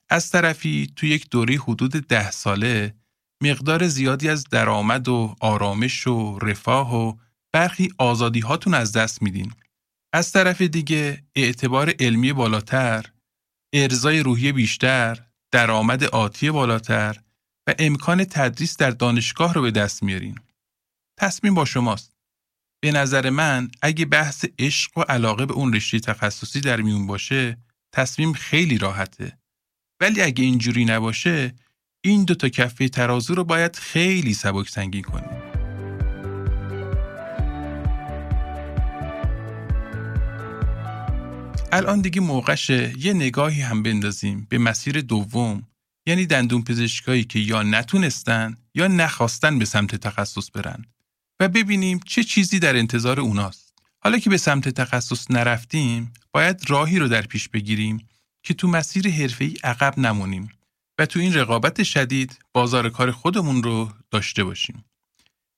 از 0.08 0.30
طرفی 0.30 0.92
تو 0.96 1.06
یک 1.06 1.30
دوره 1.30 1.56
حدود 1.56 1.90
ده 1.90 2.30
ساله 2.30 2.94
مقدار 3.42 3.86
زیادی 3.86 4.28
از 4.28 4.44
درآمد 4.44 5.08
و 5.08 5.36
آرامش 5.40 6.06
و 6.06 6.38
رفاه 6.38 6.96
و 6.96 7.16
برخی 7.52 7.88
آزادی 7.98 8.40
هاتون 8.40 8.75
از 8.75 8.92
دست 8.92 9.22
میدین. 9.22 9.52
از 10.12 10.32
طرف 10.32 10.62
دیگه 10.62 11.25
اعتبار 11.34 11.92
علمی 12.00 12.32
بالاتر، 12.32 13.06
ارزای 13.75 14.20
روحی 14.20 14.52
بیشتر، 14.52 15.26
درآمد 15.52 16.04
آتی 16.04 16.50
بالاتر 16.50 17.16
و 17.68 17.75
امکان 17.78 18.25
تدریس 18.25 18.76
در 18.76 18.90
دانشگاه 18.90 19.54
رو 19.54 19.62
به 19.62 19.70
دست 19.70 20.02
میارین. 20.02 20.38
تصمیم 21.18 21.54
با 21.54 21.64
شماست. 21.64 22.12
به 22.82 22.92
نظر 22.92 23.30
من 23.30 23.70
اگه 23.82 24.04
بحث 24.04 24.44
عشق 24.58 24.98
و 24.98 25.00
علاقه 25.00 25.46
به 25.46 25.54
اون 25.54 25.72
رشته 25.72 26.00
تخصصی 26.00 26.60
در 26.60 26.80
میون 26.80 27.06
باشه 27.06 27.58
تصمیم 27.94 28.32
خیلی 28.32 28.78
راحته. 28.78 29.38
ولی 30.00 30.22
اگه 30.22 30.44
اینجوری 30.44 30.84
نباشه 30.84 31.54
این 32.04 32.25
دو 32.25 32.34
تا 32.34 32.48
کفه 32.48 32.88
ترازو 32.88 33.34
رو 33.34 33.44
باید 33.44 33.76
خیلی 33.76 34.34
سبک 34.34 34.68
سنگین 34.68 35.02
کنیم. 35.02 35.45
الان 41.76 42.00
دیگه 42.00 42.21
موقعشه 42.21 42.95
یه 42.99 43.12
نگاهی 43.12 43.61
هم 43.61 43.83
بندازیم 43.83 44.47
به 44.50 44.59
مسیر 44.59 45.00
دوم 45.00 45.62
یعنی 46.06 46.26
دندون 46.26 46.62
پزشکایی 46.62 47.25
که 47.25 47.38
یا 47.38 47.62
نتونستن 47.62 48.56
یا 48.75 48.87
نخواستن 48.88 49.59
به 49.59 49.64
سمت 49.64 49.97
تخصص 49.97 50.50
برن 50.54 50.85
و 51.40 51.49
ببینیم 51.49 52.00
چه 52.06 52.25
چیزی 52.25 52.59
در 52.59 52.76
انتظار 52.76 53.21
اوناست. 53.21 53.75
حالا 54.04 54.18
که 54.18 54.30
به 54.30 54.37
سمت 54.37 54.68
تخصص 54.68 55.30
نرفتیم 55.30 56.12
باید 56.33 56.71
راهی 56.71 56.99
رو 56.99 57.09
در 57.09 57.23
پیش 57.23 57.49
بگیریم 57.49 58.09
که 58.42 58.54
تو 58.54 58.68
مسیر 58.68 59.11
حرفه‌ای 59.11 59.54
عقب 59.64 59.99
نمونیم 59.99 60.49
و 60.99 61.06
تو 61.06 61.21
این 61.21 61.35
رقابت 61.35 61.83
شدید 61.83 62.38
بازار 62.54 62.90
کار 62.90 63.11
خودمون 63.11 63.62
رو 63.62 63.92
داشته 64.11 64.45
باشیم. 64.45 64.85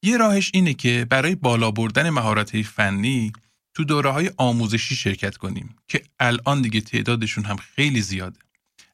یه 0.02 0.16
راهش 0.16 0.50
اینه 0.54 0.74
که 0.74 1.06
برای 1.10 1.34
بالا 1.34 1.70
بردن 1.70 2.10
مهارت 2.10 2.62
فنی 2.62 3.32
تو 3.78 3.84
دوره 3.84 4.10
های 4.10 4.30
آموزشی 4.36 4.96
شرکت 4.96 5.36
کنیم 5.36 5.76
که 5.88 6.02
الان 6.20 6.62
دیگه 6.62 6.80
تعدادشون 6.80 7.44
هم 7.44 7.56
خیلی 7.56 8.02
زیاده. 8.02 8.38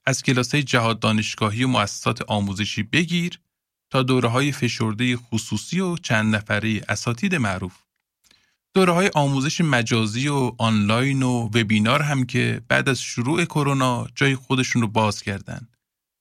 از 0.06 0.22
کلاس 0.22 0.54
های 0.54 0.62
جهاد 0.62 1.00
دانشگاهی 1.00 1.64
و 1.64 1.68
مؤسسات 1.68 2.22
آموزشی 2.22 2.82
بگیر 2.82 3.38
تا 3.90 4.02
دوره 4.02 4.28
های 4.28 4.52
فشرده 4.52 5.16
خصوصی 5.16 5.80
و 5.80 5.96
چند 5.96 6.34
نفره 6.34 6.80
اساتید 6.88 7.34
معروف. 7.34 7.76
دوره 8.74 8.92
های 8.92 9.10
آموزش 9.14 9.60
مجازی 9.60 10.28
و 10.28 10.52
آنلاین 10.58 11.22
و 11.22 11.48
وبینار 11.54 12.02
هم 12.02 12.26
که 12.26 12.60
بعد 12.68 12.88
از 12.88 13.00
شروع 13.02 13.44
کرونا 13.44 14.06
جای 14.14 14.34
خودشون 14.34 14.82
رو 14.82 14.88
باز 14.88 15.22
کردن 15.22 15.68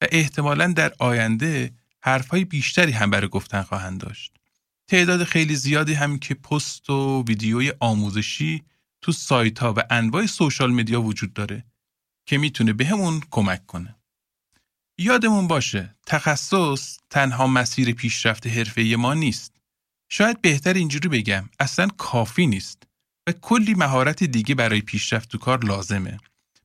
و 0.02 0.08
احتمالا 0.12 0.68
در 0.68 0.94
آینده 1.00 1.74
حرفهای 2.02 2.46
بیشتری 2.46 2.92
هم 2.92 3.10
برای 3.10 3.28
گفتن 3.28 3.62
خواهند 3.62 4.00
داشت. 4.02 4.43
تعداد 4.94 5.24
خیلی 5.24 5.56
زیادی 5.56 5.94
هم 5.94 6.20
که 6.20 6.34
پست 6.34 6.90
و 6.90 7.24
ویدیوی 7.28 7.74
آموزشی 7.80 8.64
تو 9.02 9.12
سایت 9.12 9.60
ها 9.60 9.74
و 9.78 9.84
انواع 9.90 10.26
سوشال 10.26 10.72
مدیا 10.72 11.02
وجود 11.02 11.34
داره 11.34 11.66
که 12.26 12.38
می‌تونه 12.38 12.74
بهمون 12.74 13.22
کمک 13.32 13.66
کنه. 13.66 13.96
یادمون 14.98 15.48
باشه 15.48 15.96
تخصص 16.06 16.98
تنها 17.10 17.48
مسیر 17.48 17.92
پیشرفت 17.92 18.48
حرفه 18.48 18.96
ما 19.00 19.14
نیست. 19.14 19.56
شاید 20.10 20.42
بهتر 20.42 20.74
اینجوری 20.74 21.10
بگم 21.10 21.50
اصلا 21.60 21.88
کافی 21.88 22.48
نیست 22.48 22.84
و 23.28 23.32
کلی 23.32 23.74
مهارت 23.74 24.24
دیگه 24.24 24.56
برای 24.56 24.82
پیشرفت 24.82 25.30
تو 25.30 25.38
کار 25.38 25.66
لازمه. 25.66 26.18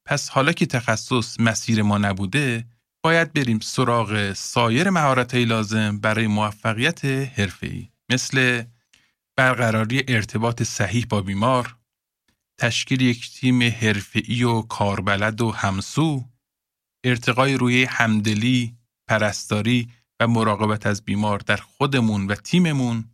پس 0.05 0.29
حالا 0.29 0.53
که 0.53 0.67
تخصص 0.67 1.41
مسیر 1.41 1.83
ما 1.83 1.99
نبوده 1.99 2.65
باید 3.03 3.33
بریم 3.33 3.59
سراغ 3.59 4.33
سایر 4.33 4.91
مهارت 4.91 5.35
لازم 5.35 5.99
برای 5.99 6.27
موفقیت 6.27 7.05
حرفه‌ای 7.05 7.89
مثل 8.11 8.65
برقراری 9.37 10.05
ارتباط 10.09 10.63
صحیح 10.63 11.07
با 11.09 11.23
بیمار، 11.23 11.77
تشکیل 12.61 13.01
یک 13.01 13.31
تیم 13.31 13.63
حرفه‌ای 13.63 14.45
و 14.45 14.63
کاربلد 14.63 15.41
و 15.41 15.51
همسو، 15.51 16.29
ارتقای 17.05 17.55
روی 17.55 17.85
همدلی، 17.85 18.77
پرستاری 19.09 19.89
و 20.21 20.29
مراقبت 20.29 20.87
از 20.87 21.05
بیمار 21.05 21.39
در 21.39 21.57
خودمون 21.57 22.27
و 22.27 22.35
تیممون، 22.35 23.11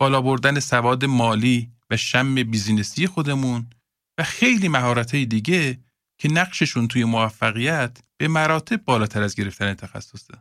بالا 0.00 0.22
بردن 0.22 0.60
سواد 0.60 1.04
مالی 1.04 1.72
و 1.90 1.96
شم 1.96 2.34
بیزینسی 2.34 3.06
خودمون 3.06 3.70
و 4.18 4.22
خیلی 4.22 4.68
مهارت 4.68 5.16
دیگه 5.16 5.78
که 6.18 6.28
نقششون 6.32 6.88
توی 6.88 7.04
موفقیت 7.04 7.98
به 8.16 8.28
مراتب 8.28 8.84
بالاتر 8.84 9.22
از 9.22 9.34
گرفتن 9.34 9.74
تخصصه. 9.74 10.34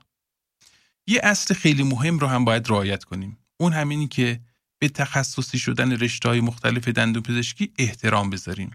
یه 1.07 1.19
اصل 1.23 1.53
خیلی 1.53 1.83
مهم 1.83 2.19
رو 2.19 2.27
هم 2.27 2.45
باید 2.45 2.69
رعایت 2.69 3.03
کنیم. 3.03 3.37
اون 3.57 3.73
همینی 3.73 4.07
که 4.07 4.39
به 4.79 4.89
تخصصی 4.89 5.59
شدن 5.59 5.91
رشته 5.91 6.29
های 6.29 6.41
مختلف 6.41 6.87
دندون 6.87 7.23
پزشکی 7.23 7.73
احترام 7.77 8.29
بذاریم 8.29 8.71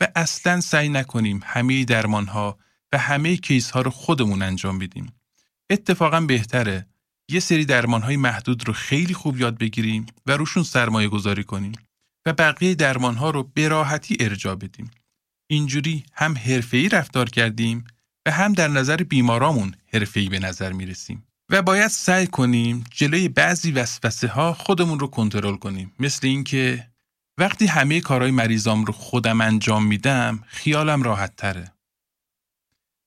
و 0.00 0.08
اصلا 0.16 0.60
سعی 0.60 0.88
نکنیم 0.88 1.40
همه 1.44 1.84
درمان 1.84 2.26
ها 2.26 2.58
و 2.92 2.98
همه 2.98 3.36
کیس 3.36 3.70
ها 3.70 3.80
رو 3.80 3.90
خودمون 3.90 4.42
انجام 4.42 4.78
بدیم. 4.78 5.12
اتفاقا 5.70 6.20
بهتره 6.20 6.86
یه 7.28 7.40
سری 7.40 7.64
درمان 7.64 8.02
های 8.02 8.16
محدود 8.16 8.68
رو 8.68 8.72
خیلی 8.72 9.14
خوب 9.14 9.40
یاد 9.40 9.58
بگیریم 9.58 10.06
و 10.26 10.32
روشون 10.32 10.62
سرمایه 10.62 11.08
گذاری 11.08 11.44
کنیم 11.44 11.72
و 12.26 12.32
بقیه 12.32 12.74
درمان 12.74 13.14
ها 13.14 13.30
رو 13.30 13.42
به 13.54 13.68
راحتی 13.68 14.16
ارجا 14.20 14.56
بدیم. 14.56 14.90
اینجوری 15.50 16.04
هم 16.12 16.38
حرفه‌ای 16.38 16.88
رفتار 16.88 17.30
کردیم 17.30 17.84
و 18.26 18.30
هم 18.30 18.52
در 18.52 18.68
نظر 18.68 18.96
بیمارامون 18.96 19.74
حرفه‌ای 19.92 20.28
به 20.28 20.38
نظر 20.38 20.72
می‌رسیم. 20.72 21.26
و 21.52 21.62
باید 21.62 21.88
سعی 21.88 22.26
کنیم 22.26 22.84
جلوی 22.90 23.28
بعضی 23.28 23.72
وسوسه 23.72 24.28
ها 24.28 24.52
خودمون 24.52 24.98
رو 24.98 25.06
کنترل 25.06 25.56
کنیم 25.56 25.92
مثل 25.98 26.26
اینکه 26.26 26.88
وقتی 27.38 27.66
همه 27.66 28.00
کارهای 28.00 28.30
مریضام 28.30 28.84
رو 28.84 28.92
خودم 28.92 29.40
انجام 29.40 29.86
میدم 29.86 30.44
خیالم 30.46 31.02
راحت 31.02 31.36
تره. 31.36 31.72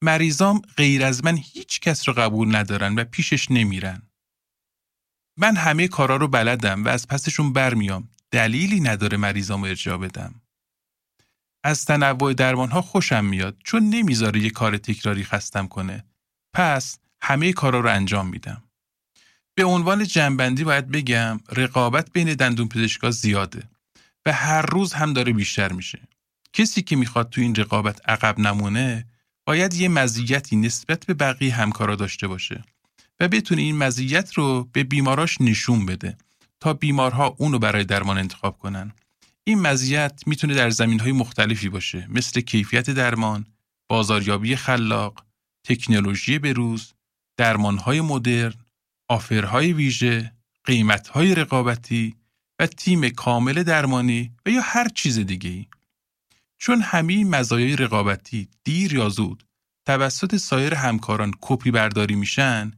مریضام 0.01 0.61
غیر 0.77 1.03
از 1.05 1.25
من 1.25 1.37
هیچ 1.37 1.79
کس 1.79 2.07
رو 2.07 2.13
قبول 2.13 2.55
ندارن 2.55 2.95
و 2.95 3.03
پیشش 3.03 3.51
نمیرن. 3.51 4.01
من 5.37 5.55
همه 5.55 5.87
کارا 5.87 6.15
رو 6.15 6.27
بلدم 6.27 6.83
و 6.83 6.87
از 6.87 7.07
پسشون 7.07 7.53
برمیام. 7.53 8.09
دلیلی 8.31 8.79
نداره 8.79 9.17
مریضام 9.17 9.63
ارجا 9.63 9.97
بدم. 9.97 10.41
از 11.63 11.85
تنوع 11.85 12.33
درمان 12.33 12.71
ها 12.71 12.81
خوشم 12.81 13.25
میاد 13.25 13.57
چون 13.63 13.89
نمی‌ذاره 13.89 14.39
یه 14.39 14.49
کار 14.49 14.77
تکراری 14.77 15.23
خستم 15.23 15.67
کنه. 15.67 16.03
پس 16.53 16.99
همه 17.27 17.53
کارا 17.53 17.79
رو 17.79 17.89
انجام 17.89 18.27
میدم. 18.27 18.63
به 19.55 19.65
عنوان 19.65 20.03
جنبندی 20.03 20.63
باید 20.63 20.91
بگم 20.91 21.39
رقابت 21.51 22.11
بین 22.13 22.33
دندون 22.33 22.67
پزشکا 22.67 23.11
زیاده 23.11 23.63
و 24.25 24.33
هر 24.33 24.61
روز 24.61 24.93
هم 24.93 25.13
داره 25.13 25.33
بیشتر 25.33 25.71
میشه. 25.71 25.99
کسی 26.53 26.81
که 26.81 26.95
می‌خواد 26.95 27.29
تو 27.29 27.41
این 27.41 27.55
رقابت 27.55 28.09
عقب 28.09 28.39
نمونه 28.39 29.05
باید 29.45 29.73
یه 29.73 29.89
مزیتی 29.89 30.55
نسبت 30.55 31.05
به 31.05 31.13
بقیه 31.13 31.55
همکارا 31.55 31.95
داشته 31.95 32.27
باشه 32.27 32.63
و 33.19 33.27
بتونه 33.27 33.61
این 33.61 33.77
مزیت 33.77 34.33
رو 34.33 34.69
به 34.73 34.83
بیماراش 34.83 35.41
نشون 35.41 35.85
بده 35.85 36.17
تا 36.59 36.73
بیمارها 36.73 37.35
اونو 37.37 37.59
برای 37.59 37.83
درمان 37.83 38.17
انتخاب 38.17 38.57
کنن. 38.57 38.91
این 39.43 39.61
مزیت 39.61 40.21
می‌تونه 40.25 40.53
در 40.53 40.69
زمین 40.69 40.99
های 40.99 41.11
مختلفی 41.11 41.69
باشه 41.69 42.07
مثل 42.09 42.41
کیفیت 42.41 42.89
درمان، 42.89 43.45
بازاریابی 43.89 44.55
خلاق، 44.55 45.25
تکنولوژی 45.63 46.39
بروز، 46.39 46.93
درمانهای 47.37 48.01
مدرن، 48.01 48.53
آفرهای 49.07 49.73
ویژه، 49.73 50.31
قیمتهای 50.65 51.35
رقابتی 51.35 52.15
و 52.59 52.67
تیم 52.67 53.09
کامل 53.09 53.63
درمانی 53.63 54.31
و 54.45 54.49
یا 54.49 54.61
هر 54.61 54.87
چیز 54.89 55.19
دیگه. 55.19 55.65
چون 56.57 56.81
همه 56.81 57.23
مزایای 57.23 57.75
رقابتی 57.75 58.47
دیر 58.63 58.93
یا 58.93 59.09
زود 59.09 59.43
توسط 59.85 60.35
سایر 60.35 60.73
همکاران 60.73 61.31
کپی 61.41 61.71
برداری 61.71 62.15
میشن 62.15 62.71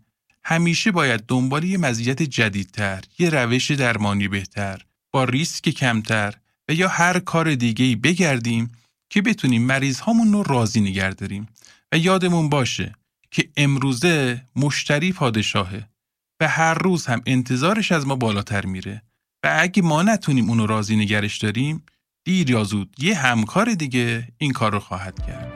همیشه 0.43 0.91
باید 0.91 1.25
دنبال 1.27 1.63
یه 1.63 1.77
مزیت 1.77 2.23
جدیدتر، 2.23 3.03
یه 3.19 3.29
روش 3.29 3.71
درمانی 3.71 4.27
بهتر، 4.27 4.81
با 5.11 5.23
ریسک 5.23 5.69
کمتر 5.69 6.33
و 6.69 6.73
یا 6.73 6.87
هر 6.87 7.19
کار 7.19 7.55
دیگه 7.55 7.95
بگردیم 7.95 8.71
که 9.09 9.21
بتونیم 9.21 9.61
مریض 9.61 9.99
هامون 9.99 10.33
رو 10.33 10.43
راضی 10.43 10.81
نگه 10.81 11.09
داریم 11.09 11.47
و 11.91 11.97
یادمون 11.97 12.49
باشه 12.49 12.95
که 13.31 13.49
امروزه 13.57 14.41
مشتری 14.55 15.11
پادشاهه 15.11 15.87
و 16.41 16.47
هر 16.47 16.73
روز 16.73 17.05
هم 17.05 17.21
انتظارش 17.25 17.91
از 17.91 18.07
ما 18.07 18.15
بالاتر 18.15 18.65
میره 18.65 19.01
و 19.43 19.57
اگه 19.59 19.81
ما 19.81 20.03
نتونیم 20.03 20.49
اونو 20.49 20.65
راضی 20.65 20.95
نگرش 20.95 21.37
داریم 21.37 21.83
دیر 22.25 22.49
یا 22.49 22.63
زود 22.63 22.95
یه 22.97 23.15
همکار 23.15 23.73
دیگه 23.73 24.27
این 24.37 24.53
کار 24.53 24.71
رو 24.71 24.79
خواهد 24.79 25.25
کرد. 25.27 25.53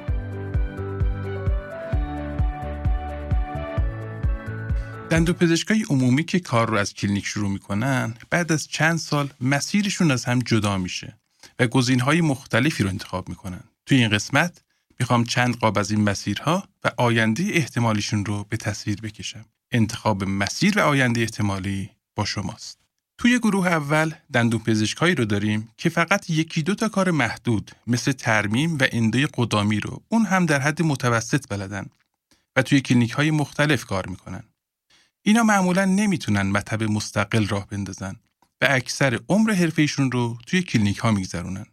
دندو 5.10 5.34
پزشکای 5.34 5.86
عمومی 5.90 6.24
که 6.24 6.40
کار 6.40 6.70
رو 6.70 6.78
از 6.78 6.94
کلینیک 6.94 7.26
شروع 7.26 7.50
می‌کنن 7.50 8.14
بعد 8.30 8.52
از 8.52 8.68
چند 8.68 8.98
سال 8.98 9.30
مسیرشون 9.42 10.12
از 10.12 10.26
هم 10.26 10.40
جدا 10.40 10.78
میشه 10.78 11.18
و 11.60 11.68
گزینهای 11.68 12.22
مختلفی 12.22 12.84
رو 12.84 12.90
انتخاب 12.90 13.30
می‌کنن. 13.30 13.64
توی 13.86 13.98
این 13.98 14.10
قسمت 14.10 14.62
می‌خوام 15.02 15.24
چند 15.24 15.58
قاب 15.58 15.78
از 15.78 15.92
این 15.92 16.02
مسیرها 16.02 16.64
و 16.84 16.92
آینده 16.98 17.44
احتمالیشون 17.44 18.26
رو 18.26 18.46
به 18.50 18.58
تصویر 18.58 19.02
بکشم 19.02 19.46
انتخاب 19.72 20.24
مسیر 20.24 20.80
و 20.80 20.82
آینده 20.82 21.22
احتمالی 21.22 21.90
با 22.16 22.26
شماست 22.26 22.80
توی 23.18 23.40
گروه 23.40 23.68
اول 23.68 24.14
دندون 24.34 24.60
پزشکایی 24.60 25.16
رو 25.16 25.26
داریم 25.26 25.70
که 25.78 25.90
فقط 25.90 26.30
یکی 26.30 26.64
دو 26.64 26.76
تا 26.76 26.90
کار 26.90 27.12
محدود 27.12 27.72
مثل 27.88 28.12
ترمیم 28.12 28.78
و 28.78 28.88
endo 28.92 29.21
ی 29.21 29.28
قدامی 29.34 29.80
رو 29.80 30.02
اون 30.10 30.26
هم 30.26 30.46
در 30.46 30.60
حد 30.60 30.82
متوسط 30.82 31.48
بلدن 31.50 31.86
و 32.56 32.62
توی 32.62 32.82
کلینیک 32.82 33.12
های 33.12 33.32
مختلف 33.32 33.86
کار 33.86 34.08
می‌کنن. 34.08 34.44
اینا 35.22 35.44
معمولا 35.44 35.86
نمی‌تونن 35.86 36.42
مطب 36.42 36.84
مستقل 36.84 37.48
راه 37.48 37.68
بندازن 37.68 38.16
و 38.62 38.68
اکثر 38.70 39.20
عمر 39.30 39.52
حرفه‌ایشون 39.52 40.12
رو 40.12 40.38
توی 40.48 40.62
کلینیک 40.62 40.98
ها 40.98 41.12
میگذرونن. 41.12 41.66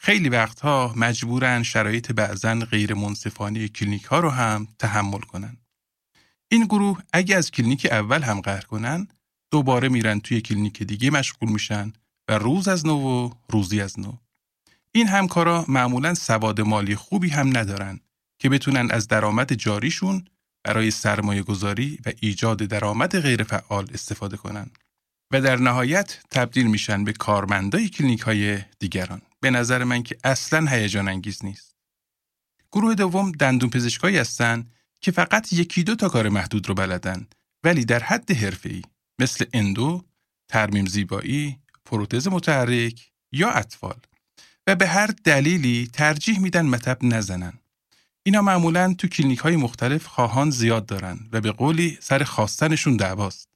خیلی 0.00 0.28
وقتها 0.28 0.94
مجبورن 0.96 1.62
شرایط 1.62 2.12
بعضا 2.12 2.54
غیر 2.54 2.94
منصفانه 2.94 3.68
کلینیک 3.68 4.04
ها 4.04 4.20
رو 4.20 4.30
هم 4.30 4.68
تحمل 4.78 5.20
کنن. 5.20 5.56
این 6.48 6.64
گروه 6.64 7.00
اگه 7.12 7.36
از 7.36 7.50
کلینیک 7.50 7.86
اول 7.90 8.22
هم 8.22 8.40
قهر 8.40 8.60
کنن 8.60 9.08
دوباره 9.50 9.88
میرن 9.88 10.20
توی 10.20 10.40
کلینیک 10.40 10.82
دیگه 10.82 11.10
مشغول 11.10 11.52
میشن 11.52 11.92
و 12.28 12.38
روز 12.38 12.68
از 12.68 12.86
نو 12.86 12.96
و 12.96 13.30
روزی 13.48 13.80
از 13.80 14.00
نو. 14.00 14.12
این 14.92 15.08
همکارا 15.08 15.64
معمولا 15.68 16.14
سواد 16.14 16.60
مالی 16.60 16.96
خوبی 16.96 17.28
هم 17.28 17.56
ندارن 17.56 18.00
که 18.38 18.48
بتونن 18.48 18.90
از 18.90 19.08
درآمد 19.08 19.52
جاریشون 19.52 20.24
برای 20.64 20.90
سرمایه 20.90 21.42
گذاری 21.42 21.98
و 22.06 22.12
ایجاد 22.20 22.58
درآمد 22.58 23.20
غیرفعال 23.20 23.88
استفاده 23.94 24.36
کنن 24.36 24.70
و 25.32 25.40
در 25.40 25.56
نهایت 25.56 26.18
تبدیل 26.30 26.66
میشن 26.66 27.04
به 27.04 27.12
کارمندای 27.12 27.88
کلینیک 27.88 28.20
های 28.20 28.58
دیگران. 28.78 29.22
به 29.40 29.50
نظر 29.50 29.84
من 29.84 30.02
که 30.02 30.16
اصلا 30.24 30.66
هیجان 30.66 31.08
انگیز 31.08 31.44
نیست. 31.44 31.74
گروه 32.72 32.94
دوم 32.94 33.32
دندون 33.32 33.70
پزشکایی 33.70 34.16
هستن 34.16 34.66
که 35.00 35.10
فقط 35.10 35.52
یکی 35.52 35.82
دو 35.84 35.94
تا 35.94 36.08
کار 36.08 36.28
محدود 36.28 36.68
رو 36.68 36.74
بلدن 36.74 37.26
ولی 37.64 37.84
در 37.84 38.02
حد 38.02 38.32
حرفه‌ای 38.32 38.82
مثل 39.18 39.44
endo، 39.52 40.04
ترمیم 40.48 40.86
زیبایی، 40.86 41.58
پروتز 41.84 42.28
متحرک 42.28 43.10
یا 43.32 43.50
اطفال 43.50 44.00
و 44.66 44.74
به 44.74 44.86
هر 44.86 45.06
دلیلی 45.24 45.90
ترجیح 45.92 46.40
میدن 46.40 46.66
مطب 46.66 46.98
نزنن. 47.02 47.52
اینا 48.22 48.42
معمولا 48.42 48.94
تو 48.94 49.08
کلینیک 49.08 49.38
های 49.38 49.56
مختلف 49.56 50.06
خواهان 50.06 50.50
زیاد 50.50 50.86
دارن 50.86 51.28
و 51.32 51.40
به 51.40 51.52
قولی 51.52 51.98
سر 52.00 52.24
خواستنشون 52.24 52.96
دعواست. 52.96 53.48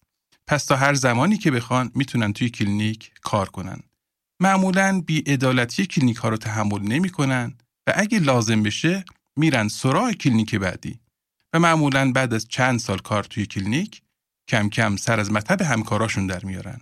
پس 0.46 0.64
تا 0.64 0.76
هر 0.76 0.94
زمانی 0.94 1.38
که 1.38 1.50
بخوان 1.50 1.90
می‌تونن 1.94 2.32
توی 2.32 2.50
کلینیک 2.50 3.12
کار 3.22 3.48
کنن. 3.48 3.82
معمولا 4.42 5.02
بی‌عدالتی 5.26 5.86
کلینیک 5.86 6.16
ها 6.16 6.28
رو 6.28 6.36
تحمل 6.36 6.82
نمی‌کنن 6.82 7.58
و 7.86 7.92
اگه 7.96 8.18
لازم 8.18 8.62
بشه 8.62 9.04
میرن 9.36 9.68
سراغ 9.68 10.12
کلینیک 10.12 10.54
بعدی 10.54 11.00
و 11.52 11.58
معمولا 11.58 12.12
بعد 12.12 12.34
از 12.34 12.48
چند 12.48 12.78
سال 12.78 12.98
کار 12.98 13.24
توی 13.24 13.46
کلینیک 13.46 14.02
کم 14.48 14.68
کم 14.68 14.96
سر 14.96 15.20
از 15.20 15.32
مطب 15.32 15.62
همکاراشون 15.62 16.26
در 16.26 16.44
میارن. 16.44 16.80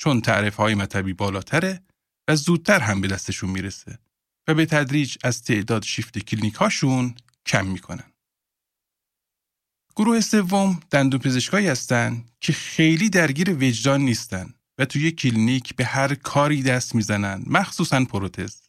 چون 0.00 0.20
تعریف 0.20 0.56
های 0.56 0.74
مطبی 0.74 1.12
بالاتره 1.12 1.80
و 2.28 2.36
زودتر 2.36 2.80
هم 2.80 3.00
به 3.00 3.08
دستشون 3.08 3.50
می‌رسه 3.50 3.98
و 4.48 4.54
به 4.54 4.66
تدریج 4.66 5.16
از 5.24 5.42
تعداد 5.42 5.82
شیفت 5.82 6.18
کلینیک 6.18 6.54
هاشون 6.54 7.14
کم 7.46 7.66
می‌کنن. 7.66 8.10
گروه 9.96 10.20
سوم 10.20 10.80
دندون 10.90 11.20
پزشکایی 11.20 11.68
هستن 11.68 12.24
که 12.40 12.52
خیلی 12.52 13.10
درگیر 13.10 13.50
وجدان 13.50 14.00
نیستن 14.00 14.54
و 14.78 14.84
توی 14.84 15.10
کلینیک 15.10 15.76
به 15.76 15.84
هر 15.84 16.14
کاری 16.14 16.62
دست 16.62 16.94
می‌زنن 16.94 17.42
مخصوصا 17.46 18.04
پروتز 18.04 18.62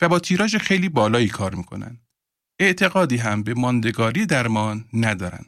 و 0.00 0.08
با 0.08 0.18
تیراژ 0.18 0.56
خیلی 0.56 0.88
بالایی 0.88 1.28
کار 1.28 1.54
می‌کنن. 1.54 2.00
اعتقادی 2.58 3.16
هم 3.16 3.42
به 3.42 3.54
ماندگاری 3.54 4.26
درمان 4.26 4.84
ندارن. 4.92 5.44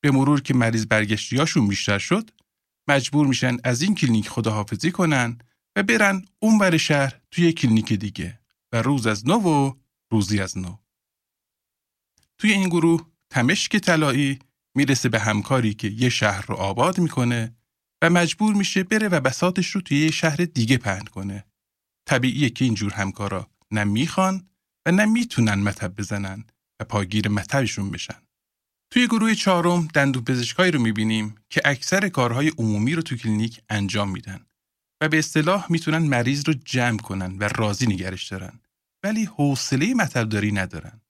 به 0.00 0.10
مرور 0.10 0.40
که 0.40 0.54
مریض 0.54 0.86
برگشتیاشون 0.86 1.68
بیشتر 1.68 1.98
شد 1.98 2.30
مجبور 2.88 3.26
میشن 3.26 3.56
از 3.64 3.82
این 3.82 3.94
کلینیک 3.94 4.28
خداحافظی 4.28 4.90
کنن 4.90 5.38
و 5.76 5.82
برن 5.82 6.24
اونور 6.38 6.76
شهر 6.76 7.20
توی 7.30 7.52
کلینیک 7.52 7.92
دیگه 7.92 8.40
و 8.72 8.82
روز 8.82 9.06
از 9.06 9.26
نو 9.26 9.38
و 9.38 9.74
روزی 10.10 10.40
از 10.40 10.58
نو. 10.58 10.76
توی 12.38 12.52
این 12.52 12.68
گروه 12.68 13.06
تمشک 13.30 13.76
طلایی 13.76 14.38
می‌رسه 14.74 15.08
به 15.08 15.18
همکاری 15.20 15.74
که 15.74 15.88
یه 15.88 16.08
شهر 16.08 16.46
رو 16.46 16.54
آباد 16.54 16.98
می‌کنه 16.98 17.55
و 18.02 18.10
مجبور 18.10 18.54
میشه 18.54 18.82
بره 18.82 19.08
و 19.08 19.20
بساطش 19.20 19.70
رو 19.70 19.80
توی 19.80 19.98
یه 19.98 20.10
شهر 20.10 20.36
دیگه 20.36 20.78
پهن 20.78 21.04
کنه. 21.04 21.44
طبیعیه 22.08 22.50
که 22.50 22.64
اینجور 22.64 22.92
همکارا 22.92 23.50
نه 23.70 23.84
می‌خوان 23.84 24.48
و 24.86 24.92
نه 24.92 25.04
می‌تونن 25.04 25.54
مطب 25.54 25.94
بزنن 25.96 26.44
و 26.80 26.84
پاگیر 26.84 27.28
مطبشون 27.28 27.90
بشن. 27.90 28.22
توی 28.90 29.06
گروه 29.06 29.34
چهارم 29.34 29.88
دندون 29.94 30.24
پزشکایی 30.24 30.72
رو 30.72 30.80
می‌بینیم 30.80 31.34
که 31.50 31.60
اکثر 31.64 32.08
کارهای 32.08 32.48
عمومی 32.58 32.94
رو 32.94 33.02
تو 33.02 33.16
کلینیک 33.16 33.60
انجام 33.68 34.10
میدن 34.10 34.46
و 35.00 35.08
به 35.08 35.18
اصطلاح 35.18 35.66
می‌تونن 35.72 35.98
مریض 35.98 36.48
رو 36.48 36.54
جمع 36.54 36.98
کنن 36.98 37.38
و 37.38 37.48
راضی 37.48 37.86
نگهش 37.86 38.28
دارن 38.28 38.60
ولی 39.04 39.24
حوصله 39.24 39.94
مطبداری 39.94 40.52
ندارن 40.52 41.00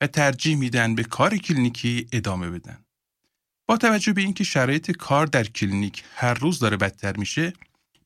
و 0.00 0.06
ترجیح 0.06 0.56
میدن 0.56 0.94
به 0.94 1.04
کار 1.04 1.36
کلینیکی 1.36 2.06
ادامه 2.12 2.50
بدن. 2.50 2.84
با 3.70 3.76
توجه 3.76 4.12
به 4.12 4.20
اینکه 4.20 4.44
شرایط 4.44 4.90
کار 4.90 5.26
در 5.26 5.44
کلینیک 5.44 6.04
هر 6.14 6.34
روز 6.34 6.58
داره 6.58 6.76
بدتر 6.76 7.16
میشه 7.16 7.52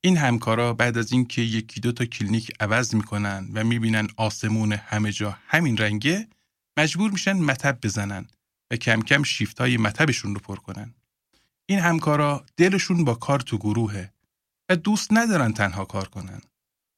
این 0.00 0.16
همکارا 0.16 0.72
بعد 0.72 0.98
از 0.98 1.12
اینکه 1.12 1.42
یکی 1.42 1.80
دو 1.80 1.92
تا 1.92 2.04
کلینیک 2.04 2.52
عوض 2.60 2.94
می‌کنن 2.94 3.48
و 3.54 3.64
می‌بینن 3.64 4.08
آسمون 4.16 4.72
همه 4.72 5.12
جا 5.12 5.38
همین 5.46 5.76
رنگه 5.76 6.28
مجبور 6.76 7.10
میشن 7.10 7.32
مطب 7.32 7.78
بزنن 7.82 8.26
و 8.70 8.76
کم 8.76 9.02
کم 9.02 9.22
شیفت 9.22 9.60
های 9.60 9.76
مطبشون 9.76 10.34
رو 10.34 10.40
پر 10.40 10.56
کنن. 10.56 10.94
این 11.66 11.78
همکارا 11.78 12.46
دلشون 12.56 13.04
با 13.04 13.14
کار 13.14 13.40
تو 13.40 13.58
گروهه 13.58 14.12
و 14.68 14.76
دوست 14.76 15.08
ندارن 15.12 15.52
تنها 15.52 15.84
کار 15.84 16.08
کنن. 16.08 16.40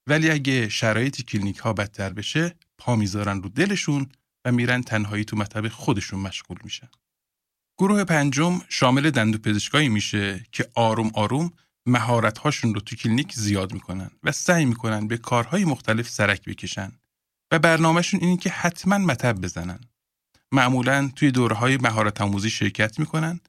ولی 0.06 0.30
اگه 0.30 0.68
شرایط 0.68 1.22
کلینیک 1.22 1.58
ها 1.58 1.72
بدتر 1.72 2.12
بشه 2.12 2.54
پا 2.78 2.96
می‌ذارن 2.96 3.42
رو 3.42 3.48
دلشون 3.48 4.06
و 4.44 4.52
میرن 4.52 4.82
تنهایی 4.82 5.24
تو 5.24 5.36
مطب 5.36 5.68
خودشون 5.68 6.20
مشغول 6.20 6.58
میشن. 6.64 6.88
گروه 7.78 8.04
پنجم 8.04 8.60
شامل 8.68 9.10
دندون 9.10 9.38
پزشکایی 9.38 9.88
میشه 9.88 10.46
که 10.52 10.68
آروم 10.74 11.10
آروم 11.14 11.52
مهارت 11.86 12.38
هاشون 12.38 12.74
رو 12.74 12.80
تو 12.80 12.96
کلینیک 12.96 13.32
زیاد 13.32 13.72
می‌کنن 13.72 14.10
و 14.22 14.32
سعی 14.32 14.64
می‌کنن 14.64 15.06
به 15.08 15.16
کارهای 15.16 15.64
مختلف 15.64 16.08
سرک 16.08 16.44
بکشن 16.44 16.92
و 17.52 17.58
برنامهشون 17.58 18.20
اینه 18.20 18.36
که 18.36 18.50
حتما 18.50 18.98
مطب 18.98 19.40
بزنن. 19.40 19.80
معمولا 20.52 21.10
توی 21.16 21.30
دوره 21.30 21.56
های 21.56 21.76
مهارت 21.76 22.20
آموزی 22.20 22.50
شرکت 22.50 22.98
می‌کنن 22.98 23.40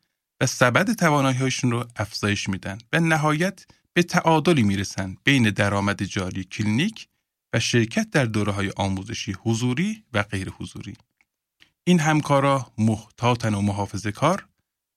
و 0.41 0.45
سبد 0.45 0.93
توانایی 0.93 1.37
هاشون 1.37 1.71
رو 1.71 1.87
افزایش 1.95 2.49
میدن 2.49 2.77
و 2.93 2.99
نهایت 2.99 3.65
به 3.93 4.03
تعادلی 4.03 4.63
می‌رسن 4.63 5.17
بین 5.23 5.49
درآمد 5.49 6.03
جاری 6.03 6.43
کلینیک 6.43 7.07
و 7.53 7.59
شرکت 7.59 8.09
در 8.09 8.25
دوره 8.25 8.51
های 8.51 8.71
آموزشی 8.75 9.35
حضوری 9.43 10.03
و 10.13 10.23
غیر 10.23 10.49
حضوری. 10.49 10.93
این 11.88 12.00
همکارا 12.00 12.71
محتاطن 12.78 13.54
و 13.54 13.62
محافظه 13.62 14.12
کار 14.12 14.47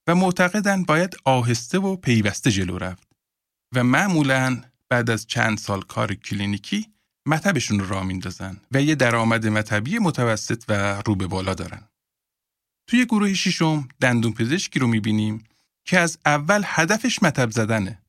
و 0.06 0.14
معتقدن 0.14 0.82
باید 0.82 1.16
آهسته 1.24 1.78
و 1.78 1.96
پیوسته 1.96 2.50
جلو 2.50 2.78
رفت 2.78 3.08
و 3.74 3.84
معمولا 3.84 4.62
بعد 4.88 5.10
از 5.10 5.26
چند 5.26 5.58
سال 5.58 5.82
کار 5.82 6.14
کلینیکی 6.14 6.92
مطبشون 7.26 7.80
رو 7.80 7.88
راه 7.88 8.02
میندازن 8.02 8.60
و 8.72 8.82
یه 8.82 8.94
درآمد 8.94 9.46
مطبی 9.46 9.98
متوسط 9.98 10.64
و 10.68 11.02
رو 11.06 11.14
به 11.14 11.26
بالا 11.26 11.54
دارن. 11.54 11.88
توی 12.88 13.04
گروه 13.04 13.34
ششم 13.34 13.88
دندون 14.00 14.32
پزشکی 14.32 14.78
رو 14.78 14.86
می‌بینیم 14.86 15.44
که 15.84 15.98
از 15.98 16.18
اول 16.26 16.62
هدفش 16.66 17.22
مطب 17.22 17.50
زدنه. 17.50 18.02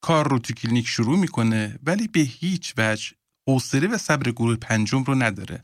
کار 0.00 0.28
رو 0.28 0.38
تو 0.38 0.54
کلینیک 0.54 0.86
شروع 0.86 1.18
می‌کنه 1.18 1.78
ولی 1.82 2.08
به 2.08 2.20
هیچ 2.20 2.74
وجه 2.76 3.12
حوصله 3.48 3.88
و 3.88 3.98
صبر 3.98 4.30
گروه 4.30 4.56
پنجم 4.56 5.02
رو 5.02 5.14
نداره 5.14 5.60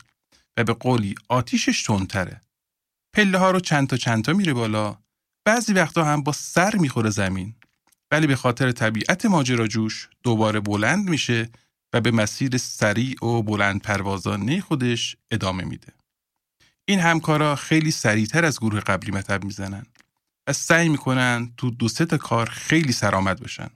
و 0.57 0.63
به 0.63 0.73
قولی 0.73 1.15
آتیشش 1.29 1.83
تندتره. 1.83 2.41
پله 3.13 3.37
ها 3.37 3.51
رو 3.51 3.59
چند 3.59 3.87
تا 3.87 3.97
چند 3.97 4.23
تا 4.23 4.33
میره 4.33 4.53
بالا 4.53 4.97
بعضی 5.45 5.73
وقتا 5.73 6.03
هم 6.03 6.23
با 6.23 6.31
سر 6.31 6.75
می‌خوره 6.75 7.09
زمین 7.09 7.55
ولی 8.11 8.27
به 8.27 8.35
خاطر 8.35 8.71
طبیعت 8.71 9.25
ماجراجوش 9.25 10.09
دوباره 10.23 10.59
بلند 10.59 11.09
میشه 11.09 11.49
و 11.93 12.01
به 12.01 12.11
مسیر 12.11 12.57
سریع 12.57 13.25
و 13.25 13.43
بلند 13.43 13.81
پروازانه 13.81 14.61
خودش 14.61 15.17
ادامه 15.31 15.63
میده. 15.63 15.93
این 16.85 16.99
همکارا 16.99 17.55
خیلی 17.55 17.91
سریعتر 17.91 18.45
از 18.45 18.59
گروه 18.59 18.79
قبلی 18.79 19.11
مطب 19.11 19.43
می‌زنن 19.43 19.85
و 20.47 20.53
سعی 20.53 20.89
می‌کنن 20.89 21.53
تو 21.57 21.71
دو 21.71 21.87
سه 21.87 22.05
کار 22.05 22.49
خیلی 22.49 22.91
سرآمد 22.91 23.39
باشن. 23.39 23.69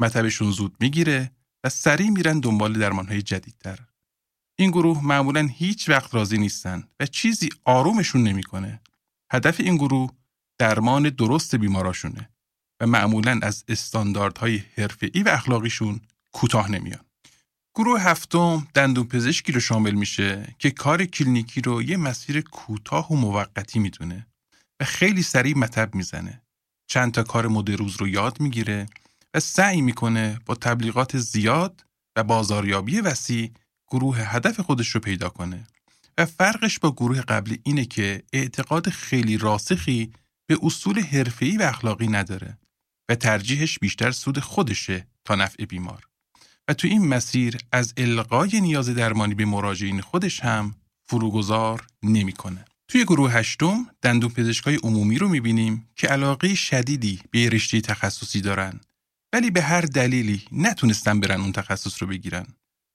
مطبشون 0.00 0.50
زود 0.50 0.76
می‌گیره 0.80 1.30
و 1.64 1.68
سریع 1.68 2.10
میرن 2.10 2.40
دنبال 2.40 2.72
درمانهای 2.72 3.22
جدیدتر. 3.22 3.78
این 4.62 4.70
گروه 4.70 5.04
معمولا 5.04 5.40
هیچ 5.40 5.88
وقت 5.88 6.14
راضی 6.14 6.38
نیستن 6.38 6.84
و 7.00 7.06
چیزی 7.06 7.48
آرومشون 7.64 8.22
نمی‌کنه. 8.22 8.80
هدف 9.32 9.60
این 9.60 9.76
گروه 9.76 10.10
درمان 10.58 11.02
درست 11.08 11.54
بیماراشونه 11.54 12.30
و 12.80 12.86
معمولا 12.86 13.40
از 13.42 13.64
استانداردهای 13.68 14.62
حرفه‌ای 14.78 15.22
و 15.22 15.28
اخلاقیشون 15.28 16.00
کوتاه 16.32 16.70
نمیان. 16.70 17.04
گروه 17.76 18.00
هفتم 18.00 18.66
دندون 18.74 19.06
پزشکی 19.06 19.52
رو 19.52 19.60
شامل 19.60 19.94
میشه 19.94 20.54
که 20.58 20.70
کار 20.70 21.04
کلینیکی 21.04 21.60
رو 21.60 21.82
یه 21.82 21.96
مسیر 21.96 22.40
کوتاه 22.40 23.12
و 23.12 23.16
موقتی 23.16 23.78
می‌دونه 23.78 24.26
و 24.80 24.84
خیلی 24.84 25.22
سریع 25.22 25.58
مطب 25.58 25.94
می‌زنه. 25.94 26.42
چند 26.86 27.12
تا 27.12 27.22
کار 27.22 27.48
مد 27.48 27.70
روز 27.70 27.96
رو 27.96 28.08
یاد 28.08 28.40
می‌گیره 28.40 28.86
و 29.34 29.40
سعی 29.40 29.80
می‌کنه 29.80 30.40
با 30.46 30.54
تبلیغات 30.54 31.18
زیاد 31.18 31.84
و 32.16 32.24
بازاریابی 32.24 33.00
وسیع 33.00 33.52
گروه 33.92 34.18
هدف 34.18 34.60
خودش 34.60 34.88
رو 34.88 35.00
پیدا 35.00 35.28
کنه. 35.28 35.66
و 36.18 36.26
فرقش 36.26 36.78
با 36.78 36.92
گروه 36.92 37.20
قبلی 37.20 37.60
اینه 37.62 37.84
که 37.84 38.22
اعتقاد 38.32 38.88
خیلی 38.88 39.36
راسخی 39.36 40.12
به 40.46 40.58
اصول 40.62 41.00
حرفه‌ای 41.00 41.56
و 41.56 41.62
اخلاقی 41.62 42.08
نداره 42.08 42.58
و 43.08 43.14
ترجیحش 43.14 43.78
بیشتر 43.78 44.10
سود 44.10 44.38
خودشه 44.38 45.06
تا 45.24 45.34
نفع 45.34 45.64
بیمار. 45.64 46.08
و 46.68 46.74
تو 46.74 46.88
این 46.88 47.08
مسیر 47.08 47.58
از 47.72 47.94
القای 47.96 48.60
نیاز 48.60 48.88
درمانی 48.88 49.34
به 49.34 49.44
مراجعین 49.44 50.00
خودش 50.00 50.40
هم 50.40 50.74
فروگذار 51.04 51.86
نمی‌کنه. 52.02 52.64
توی 52.88 53.04
گروه 53.04 53.32
هشتم 53.32 53.86
دندون 54.02 54.30
پزشکای 54.30 54.76
عمومی 54.76 55.18
رو 55.18 55.28
می‌بینیم 55.28 55.88
که 55.96 56.08
علاقه 56.08 56.54
شدیدی 56.54 57.20
به 57.30 57.48
رشته 57.48 57.80
تخصصی 57.80 58.40
دارن 58.40 58.80
ولی 59.32 59.50
به 59.50 59.62
هر 59.62 59.80
دلیلی 59.80 60.42
نتونستن 60.52 61.20
برن 61.20 61.40
اون 61.40 61.52
تخصص 61.52 62.02
رو 62.02 62.08
بگیرن 62.08 62.46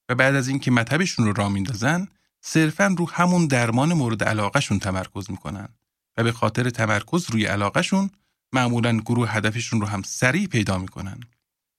و 0.08 0.14
بعد 0.14 0.34
از 0.34 0.48
اینکه 0.48 0.70
مطبشون 0.70 1.26
رو 1.26 1.32
را 1.32 1.48
میندازن 1.48 2.08
صرفا 2.40 2.94
رو 2.98 3.10
همون 3.10 3.46
درمان 3.46 3.92
مورد 3.92 4.24
علاقهشون 4.24 4.78
تمرکز 4.78 5.30
می‌کنن 5.30 5.68
و 6.16 6.24
به 6.24 6.32
خاطر 6.32 6.70
تمرکز 6.70 7.30
روی 7.30 7.44
علاقهشون 7.44 8.10
معمولا 8.52 8.96
گروه 8.96 9.30
هدفشون 9.30 9.80
رو 9.80 9.86
هم 9.86 10.02
سریع 10.02 10.46
پیدا 10.46 10.78
می‌کنن. 10.78 11.20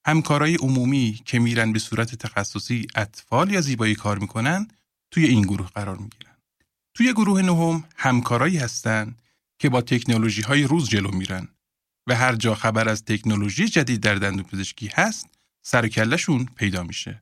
همکارای 0.06 0.56
عمومی 0.56 1.22
که 1.26 1.40
میرن 1.40 1.74
به 1.74 1.80
صورت 1.80 2.16
تخصصی 2.16 2.88
اطفال 2.96 3.52
یا 3.52 3.62
زیبایی 3.62 3.96
کار 3.96 4.20
می‌کنن 4.20 4.68
توی 5.12 5.26
این 5.26 5.42
گروه 5.42 5.68
قرار 5.68 5.98
می‌گیرن. 5.98 6.38
توی 6.94 7.14
گروه 7.14 7.42
نهم 7.42 7.84
همکارایی 7.96 8.58
هستن 8.58 9.16
که 9.60 9.70
با 9.70 9.82
تکنولوژی 9.82 10.42
های 10.42 10.64
روز 10.64 10.90
جلو 10.90 11.12
میرن 11.12 11.48
و 12.08 12.16
هر 12.16 12.36
جا 12.36 12.56
خبر 12.56 12.90
از 12.90 13.06
تکنولوژی 13.06 13.68
جدید 13.68 14.02
در 14.02 14.16
دندون 14.16 14.44
پزشکی 14.44 14.90
هست 14.94 15.30
سر 15.62 15.88
پیدا 16.56 16.84
میشه. 16.84 17.22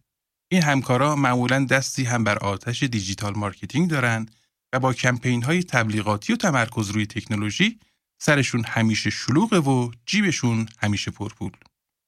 این 0.51 0.63
همکارا 0.63 1.15
معمولا 1.15 1.65
دستی 1.65 2.03
هم 2.03 2.23
بر 2.23 2.37
آتش 2.37 2.83
digital 2.83 3.33
marketing 3.35 3.89
دارن 3.89 4.25
و 4.73 4.79
با 4.79 4.93
کمپین 4.93 5.43
های 5.43 5.63
تبلیغاتی 5.63 6.33
و 6.33 6.35
تمرکز 6.35 6.89
روی 6.89 7.05
تکنولوژی 7.05 7.79
سرشون 8.21 8.63
همیشه 8.63 9.09
شلوغه 9.09 9.59
و 9.59 9.91
جیبشون 10.05 10.65
همیشه 10.79 11.11
پرپول. 11.11 11.51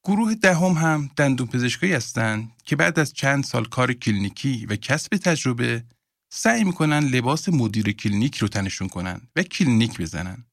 گروه 0.04 0.36
دهم 0.36 0.72
هم 0.72 1.10
دندون 1.16 1.48
پزشکایی 1.48 1.94
هستند 1.94 2.52
که 2.66 2.76
بعد 2.76 3.00
از 3.00 3.14
چند 3.14 3.44
سال 3.44 3.66
کار 3.66 3.94
کلینیکی 3.94 4.66
و 4.66 4.76
کسب 4.76 5.18
تجربه 5.18 5.84
سعی 6.32 6.64
می‌کنن 6.64 7.00
لباس 7.00 7.50
مدیر 7.50 7.92
کلینیک 7.92 8.38
رو 8.38 8.48
تنشون 8.48 8.88
کنن 8.88 9.22
و 9.36 9.44
کلینیک 9.44 10.02
بزنن. 10.02 10.46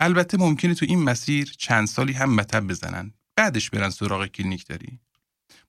البته 0.00 0.36
ممکنه 0.36 0.74
تو 0.74 0.86
این 0.88 1.02
مسیر 1.02 1.54
چند 1.58 1.86
سالی 1.86 2.12
هم 2.12 2.34
مطب 2.34 2.66
بزنن. 2.66 3.12
بعدش 3.36 3.70
برن 3.70 3.90
سراغ 3.90 4.26
کلینیک 4.26 4.66
داری. 4.66 5.00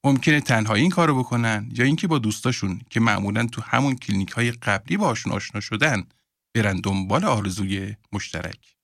ممکنه 0.06 0.42
تنها 0.42 0.74
این 0.74 0.90
کارو 0.90 1.20
بکنن 1.20 1.70
یا 1.74 1.86
اینکه 1.86 2.08
با 2.08 2.20
دوستاشون 2.20 2.82
که 2.90 3.00
معمولا 3.00 3.46
تو 3.46 3.62
همون 3.62 3.96
کلینیک 3.96 4.32
های 4.32 4.52
قبلی 4.52 4.98
باشون 4.98 5.34
آشنا 5.34 5.60
شدن 5.62 6.04
برن 6.56 6.80
دنبال 6.80 7.26
آرزوی 7.26 7.96
مشترک. 8.12 8.76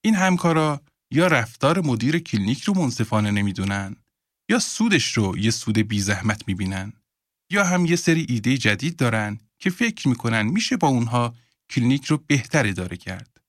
این 0.00 0.14
همکارا 0.14 0.80
یا 1.10 1.26
رفتار 1.26 1.80
مدیر 1.80 2.18
کلینیک 2.18 2.62
رو 2.62 2.74
منصفانه 2.74 3.30
نمی‌دونن 3.30 3.96
یا 4.48 4.58
سودش 4.58 5.12
رو 5.12 5.38
یه 5.38 5.50
سود 5.50 5.78
بی 5.78 6.00
زحمت 6.00 6.48
می‌بینن 6.48 6.92
یا 7.50 7.64
هم 7.64 7.86
یه 7.86 7.96
سری 7.96 8.26
ایده 8.28 8.58
جدید 8.58 8.96
دارن 8.96 9.38
که 9.58 9.70
فکر 9.70 10.08
می‌کنن 10.08 10.42
میشه 10.42 10.76
با 10.76 10.88
اونها 10.88 11.34
کلینیک 11.70 12.04
رو 12.04 12.24
بهتر 12.26 12.66
اداره 12.66 12.96
کرد. 12.96 13.40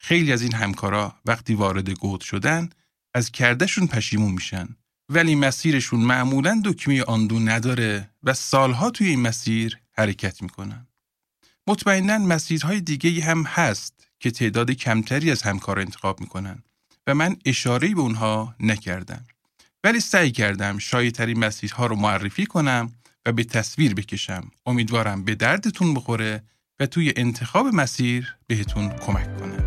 خیلی 0.00 0.32
از 0.32 0.42
این 0.42 0.54
همکارا 0.54 1.14
وقتی 1.24 1.54
وارد 1.54 1.90
گود 1.90 2.20
شدن 2.20 2.68
از 3.14 3.30
کردشون 3.30 3.86
پشیمون 3.86 4.32
میشن 4.32 4.76
ولی 5.08 5.34
مسیرشون 5.34 6.00
معمولا 6.00 6.62
دکمه 6.64 7.02
آندو 7.02 7.38
نداره 7.38 8.10
و 8.22 8.34
سالها 8.34 8.90
توی 8.90 9.08
این 9.08 9.20
مسیر 9.20 9.78
حرکت 9.92 10.42
می‌کنن. 10.42 10.86
مطمئنا 11.66 12.18
مسیرهای 12.18 12.80
دیگه 12.80 13.24
هم 13.24 13.42
هست 13.42 14.06
که 14.20 14.30
تعداد 14.30 14.70
کمتری 14.70 15.30
از 15.30 15.42
همکار 15.42 15.80
انتخاب 15.80 16.20
می‌کنن 16.20 16.62
و 17.06 17.14
من 17.14 17.36
اشاره 17.44 17.94
به 17.94 18.00
اونها 18.00 18.54
نکردم. 18.60 19.24
ولی 19.84 20.00
سعی 20.00 20.30
کردم 20.30 20.78
شایدترین 20.78 21.38
مسیرها 21.38 21.86
رو 21.86 21.96
معرفی 21.96 22.46
کنم 22.46 22.92
و 23.26 23.32
به 23.32 23.44
تصویر 23.44 23.94
بکشم. 23.94 24.50
امیدوارم 24.66 25.24
به 25.24 25.34
دردتون 25.34 25.94
بخوره 25.94 26.42
و 26.80 26.86
توی 26.86 27.12
انتخاب 27.16 27.66
مسیر 27.66 28.34
بهتون 28.46 28.88
کمک 28.88 29.38
کنم. 29.40 29.63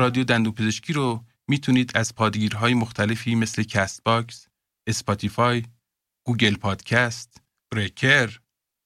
رادیو 0.00 0.24
دندون 0.24 0.52
پزشکی 0.52 0.92
رو 0.92 1.24
می‌تونید 1.48 1.96
از 1.96 2.14
پادگیرهای 2.14 2.74
مختلفی 2.74 3.34
مثل 3.34 3.62
Castbox، 3.62 4.46
Spotify، 4.86 5.62
Google 6.24 6.54
Podcast، 6.54 7.42
Breaker، 7.70 8.40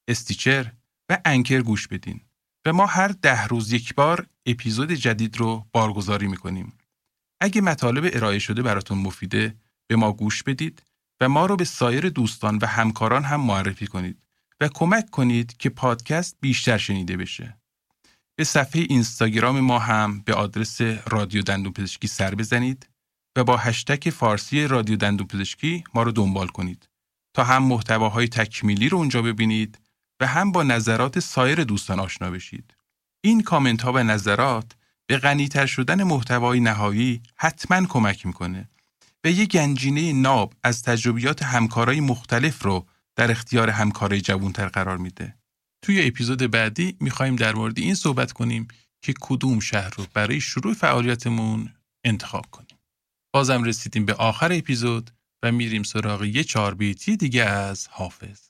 Stitcher 0.09 0.73
و 1.09 1.18
Anchor 1.25 1.62
گوش 1.62 1.88
بدین. 1.88 2.20
و 2.66 2.72
ما 2.72 2.87
هر 2.87 3.09
ده 3.09 3.46
روز 3.46 3.72
یک 3.72 3.94
بار 3.94 4.27
اپیزود 4.46 4.92
جدید 4.92 5.37
رو 5.37 5.66
بارگذاری 5.72 6.27
می‌کنیم. 6.27 6.72
اگه 7.40 7.61
مطالب 7.61 8.11
ارائه 8.12 8.38
شده 8.38 8.62
براتون 8.62 8.98
مفیده 8.98 9.57
به 9.87 9.96
ما 9.96 10.12
گوش 10.12 10.42
بدید 10.42 10.83
و 11.20 11.29
ما 11.29 11.46
رو 11.46 11.57
به 11.57 11.64
سایر 11.64 12.09
دوستان 12.09 12.59
و 12.62 12.66
همکاران 12.66 13.24
هم 13.24 13.40
معرفی 13.40 13.87
کنید 13.87 14.22
و 14.61 14.68
کمک 14.68 15.11
کنید 15.11 15.57
که 15.57 15.70
پادکست 15.70 16.37
بیشتر 16.40 16.79
شنیده 16.79 17.16
بشه. 17.16 17.57
به 18.37 18.44
صفحه 18.44 18.83
اینستاگرام 18.88 19.61
ما 19.61 19.79
هم 19.79 20.20
به 20.20 20.35
آدرس 20.35 20.81
رادیو 20.81 21.42
دندون 21.42 21.73
پزشکی 21.73 22.07
سر 22.07 22.35
بزنید 22.35 22.88
و 23.37 23.44
با 23.44 23.57
هشتک 23.57 24.11
فارسی 24.11 24.66
رادیو 24.66 24.97
دندون 24.97 25.27
پزشکی 25.27 25.85
ما 25.94 26.03
رو 26.03 26.12
دنبال 26.12 26.47
کنید 26.47 26.88
تا 27.35 27.44
هم 27.44 27.62
محتواهای 27.62 28.29
تکمیلی 28.29 28.88
رو 28.88 28.99
اونجا 28.99 29.23
ببینید 29.23 29.79
و 30.20 30.27
هم 30.27 30.53
با 30.53 30.62
نظرات 30.62 31.18
سایر 31.18 31.64
دوستان 31.64 32.01
آشنا 32.01 32.31
بشید. 32.31 32.75
این 33.25 33.42
کامنت 33.42 33.83
ها 33.83 33.92
و 33.92 33.99
نظرات 33.99 34.73
به 35.07 35.18
غنیتر 35.18 35.66
شدن 35.66 36.03
محتوای 36.03 36.61
نهایی 36.61 37.23
حتما 37.37 37.87
کمک 37.87 38.27
می‌کنه 38.27 38.68
و 39.25 39.29
یک 39.29 39.51
گنجینه 39.51 40.12
ناب 40.12 40.55
از 40.62 40.83
تجربیات 40.83 41.42
همکارای 41.42 42.01
مختلف 42.01 42.62
رو 42.62 42.87
در 43.16 43.31
اختیار 43.31 43.70
همکارای 43.70 44.20
جوانتر 44.20 44.68
قرار 44.68 44.97
میده. 44.99 45.35
توی 45.85 46.07
اپیزود 46.07 46.51
بعدی 46.51 46.97
می‌خوایم 47.01 47.37
در 47.37 47.55
مورد 47.55 47.79
این 47.79 47.94
صحبت 47.94 48.33
کنیم 48.33 48.68
که 49.03 49.14
کدوم 49.20 49.61
شهر 49.61 49.94
رو 49.97 50.07
برای 50.14 50.40
شروع 50.40 50.75
فعالیتمون 50.75 51.75
انتخاب 52.05 52.47
کنیم. 52.51 52.79
بازم 53.35 53.62
رسیدیم 53.62 54.05
به 54.05 54.14
آخر 54.14 54.53
اپیزود 54.53 55.11
و 55.42 55.53
میریم 55.53 55.83
سراغ 55.83 56.25
یه 56.25 56.44
چهار 56.44 56.75
بیتی 56.75 57.16
دیگه 57.16 57.42
از 57.44 57.88
حافظ. 57.88 58.40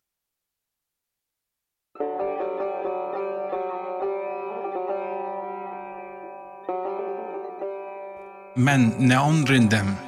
من 8.57 8.97
نه 8.99 9.16
آن 9.16 9.47
رندم 9.47 9.99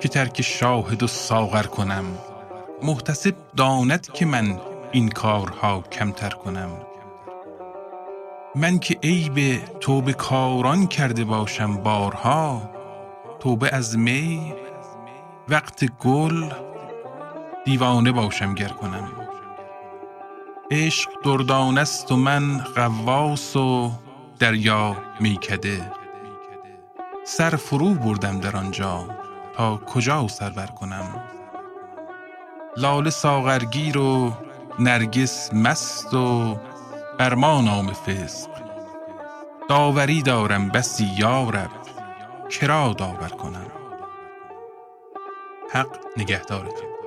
که 0.00 0.08
ترک 0.08 0.42
شاهد 0.42 1.02
و 1.02 1.06
ساغر 1.06 1.62
کنم 1.62 2.18
محتسب 2.82 3.36
داند 3.56 4.12
که 4.12 4.26
من 4.26 4.73
این 4.94 5.08
کارها 5.08 5.80
کمتر 5.80 6.30
کنم. 6.30 6.70
من 8.54 8.78
که 8.78 8.98
عیب 9.02 9.64
توبه 9.80 10.12
کاران 10.12 10.86
کرده 10.86 11.24
باشم 11.24 11.76
بارها 11.76 12.70
توبه 13.40 13.74
از 13.74 13.98
می 13.98 14.54
وقت 15.48 15.84
گل 15.84 16.52
دیوانه 17.64 18.12
باشم 18.12 18.54
گر 18.54 18.68
کنم. 18.68 19.08
عشق 20.70 21.10
دردانه 21.24 21.80
است 21.80 22.12
و 22.12 22.16
من 22.16 22.58
غواص 22.58 23.56
و 23.56 23.90
دریا 24.38 24.96
میکده. 25.20 25.92
سر 27.24 27.50
فرو 27.50 27.94
بردم 27.94 28.40
در 28.40 28.56
آنجا 28.56 29.08
تا 29.56 29.76
کجا 29.76 30.28
سر 30.28 30.50
بر 30.50 30.66
کنم. 30.66 31.22
لاله 32.76 33.10
ساغرگیر 33.10 33.98
و 33.98 34.32
نرگس 34.78 35.54
مست 35.54 36.14
و 36.14 36.56
بر 37.18 37.34
ما 37.34 37.60
نام 37.60 37.92
فسق. 37.92 38.50
داوری 39.68 40.22
دارم 40.22 40.68
بسی 40.68 41.10
یارب 41.18 41.70
کرا 42.50 42.92
داور 42.92 43.28
کنم؟ 43.28 43.66
حق 45.72 45.96
نگهدارتون. 46.16 47.03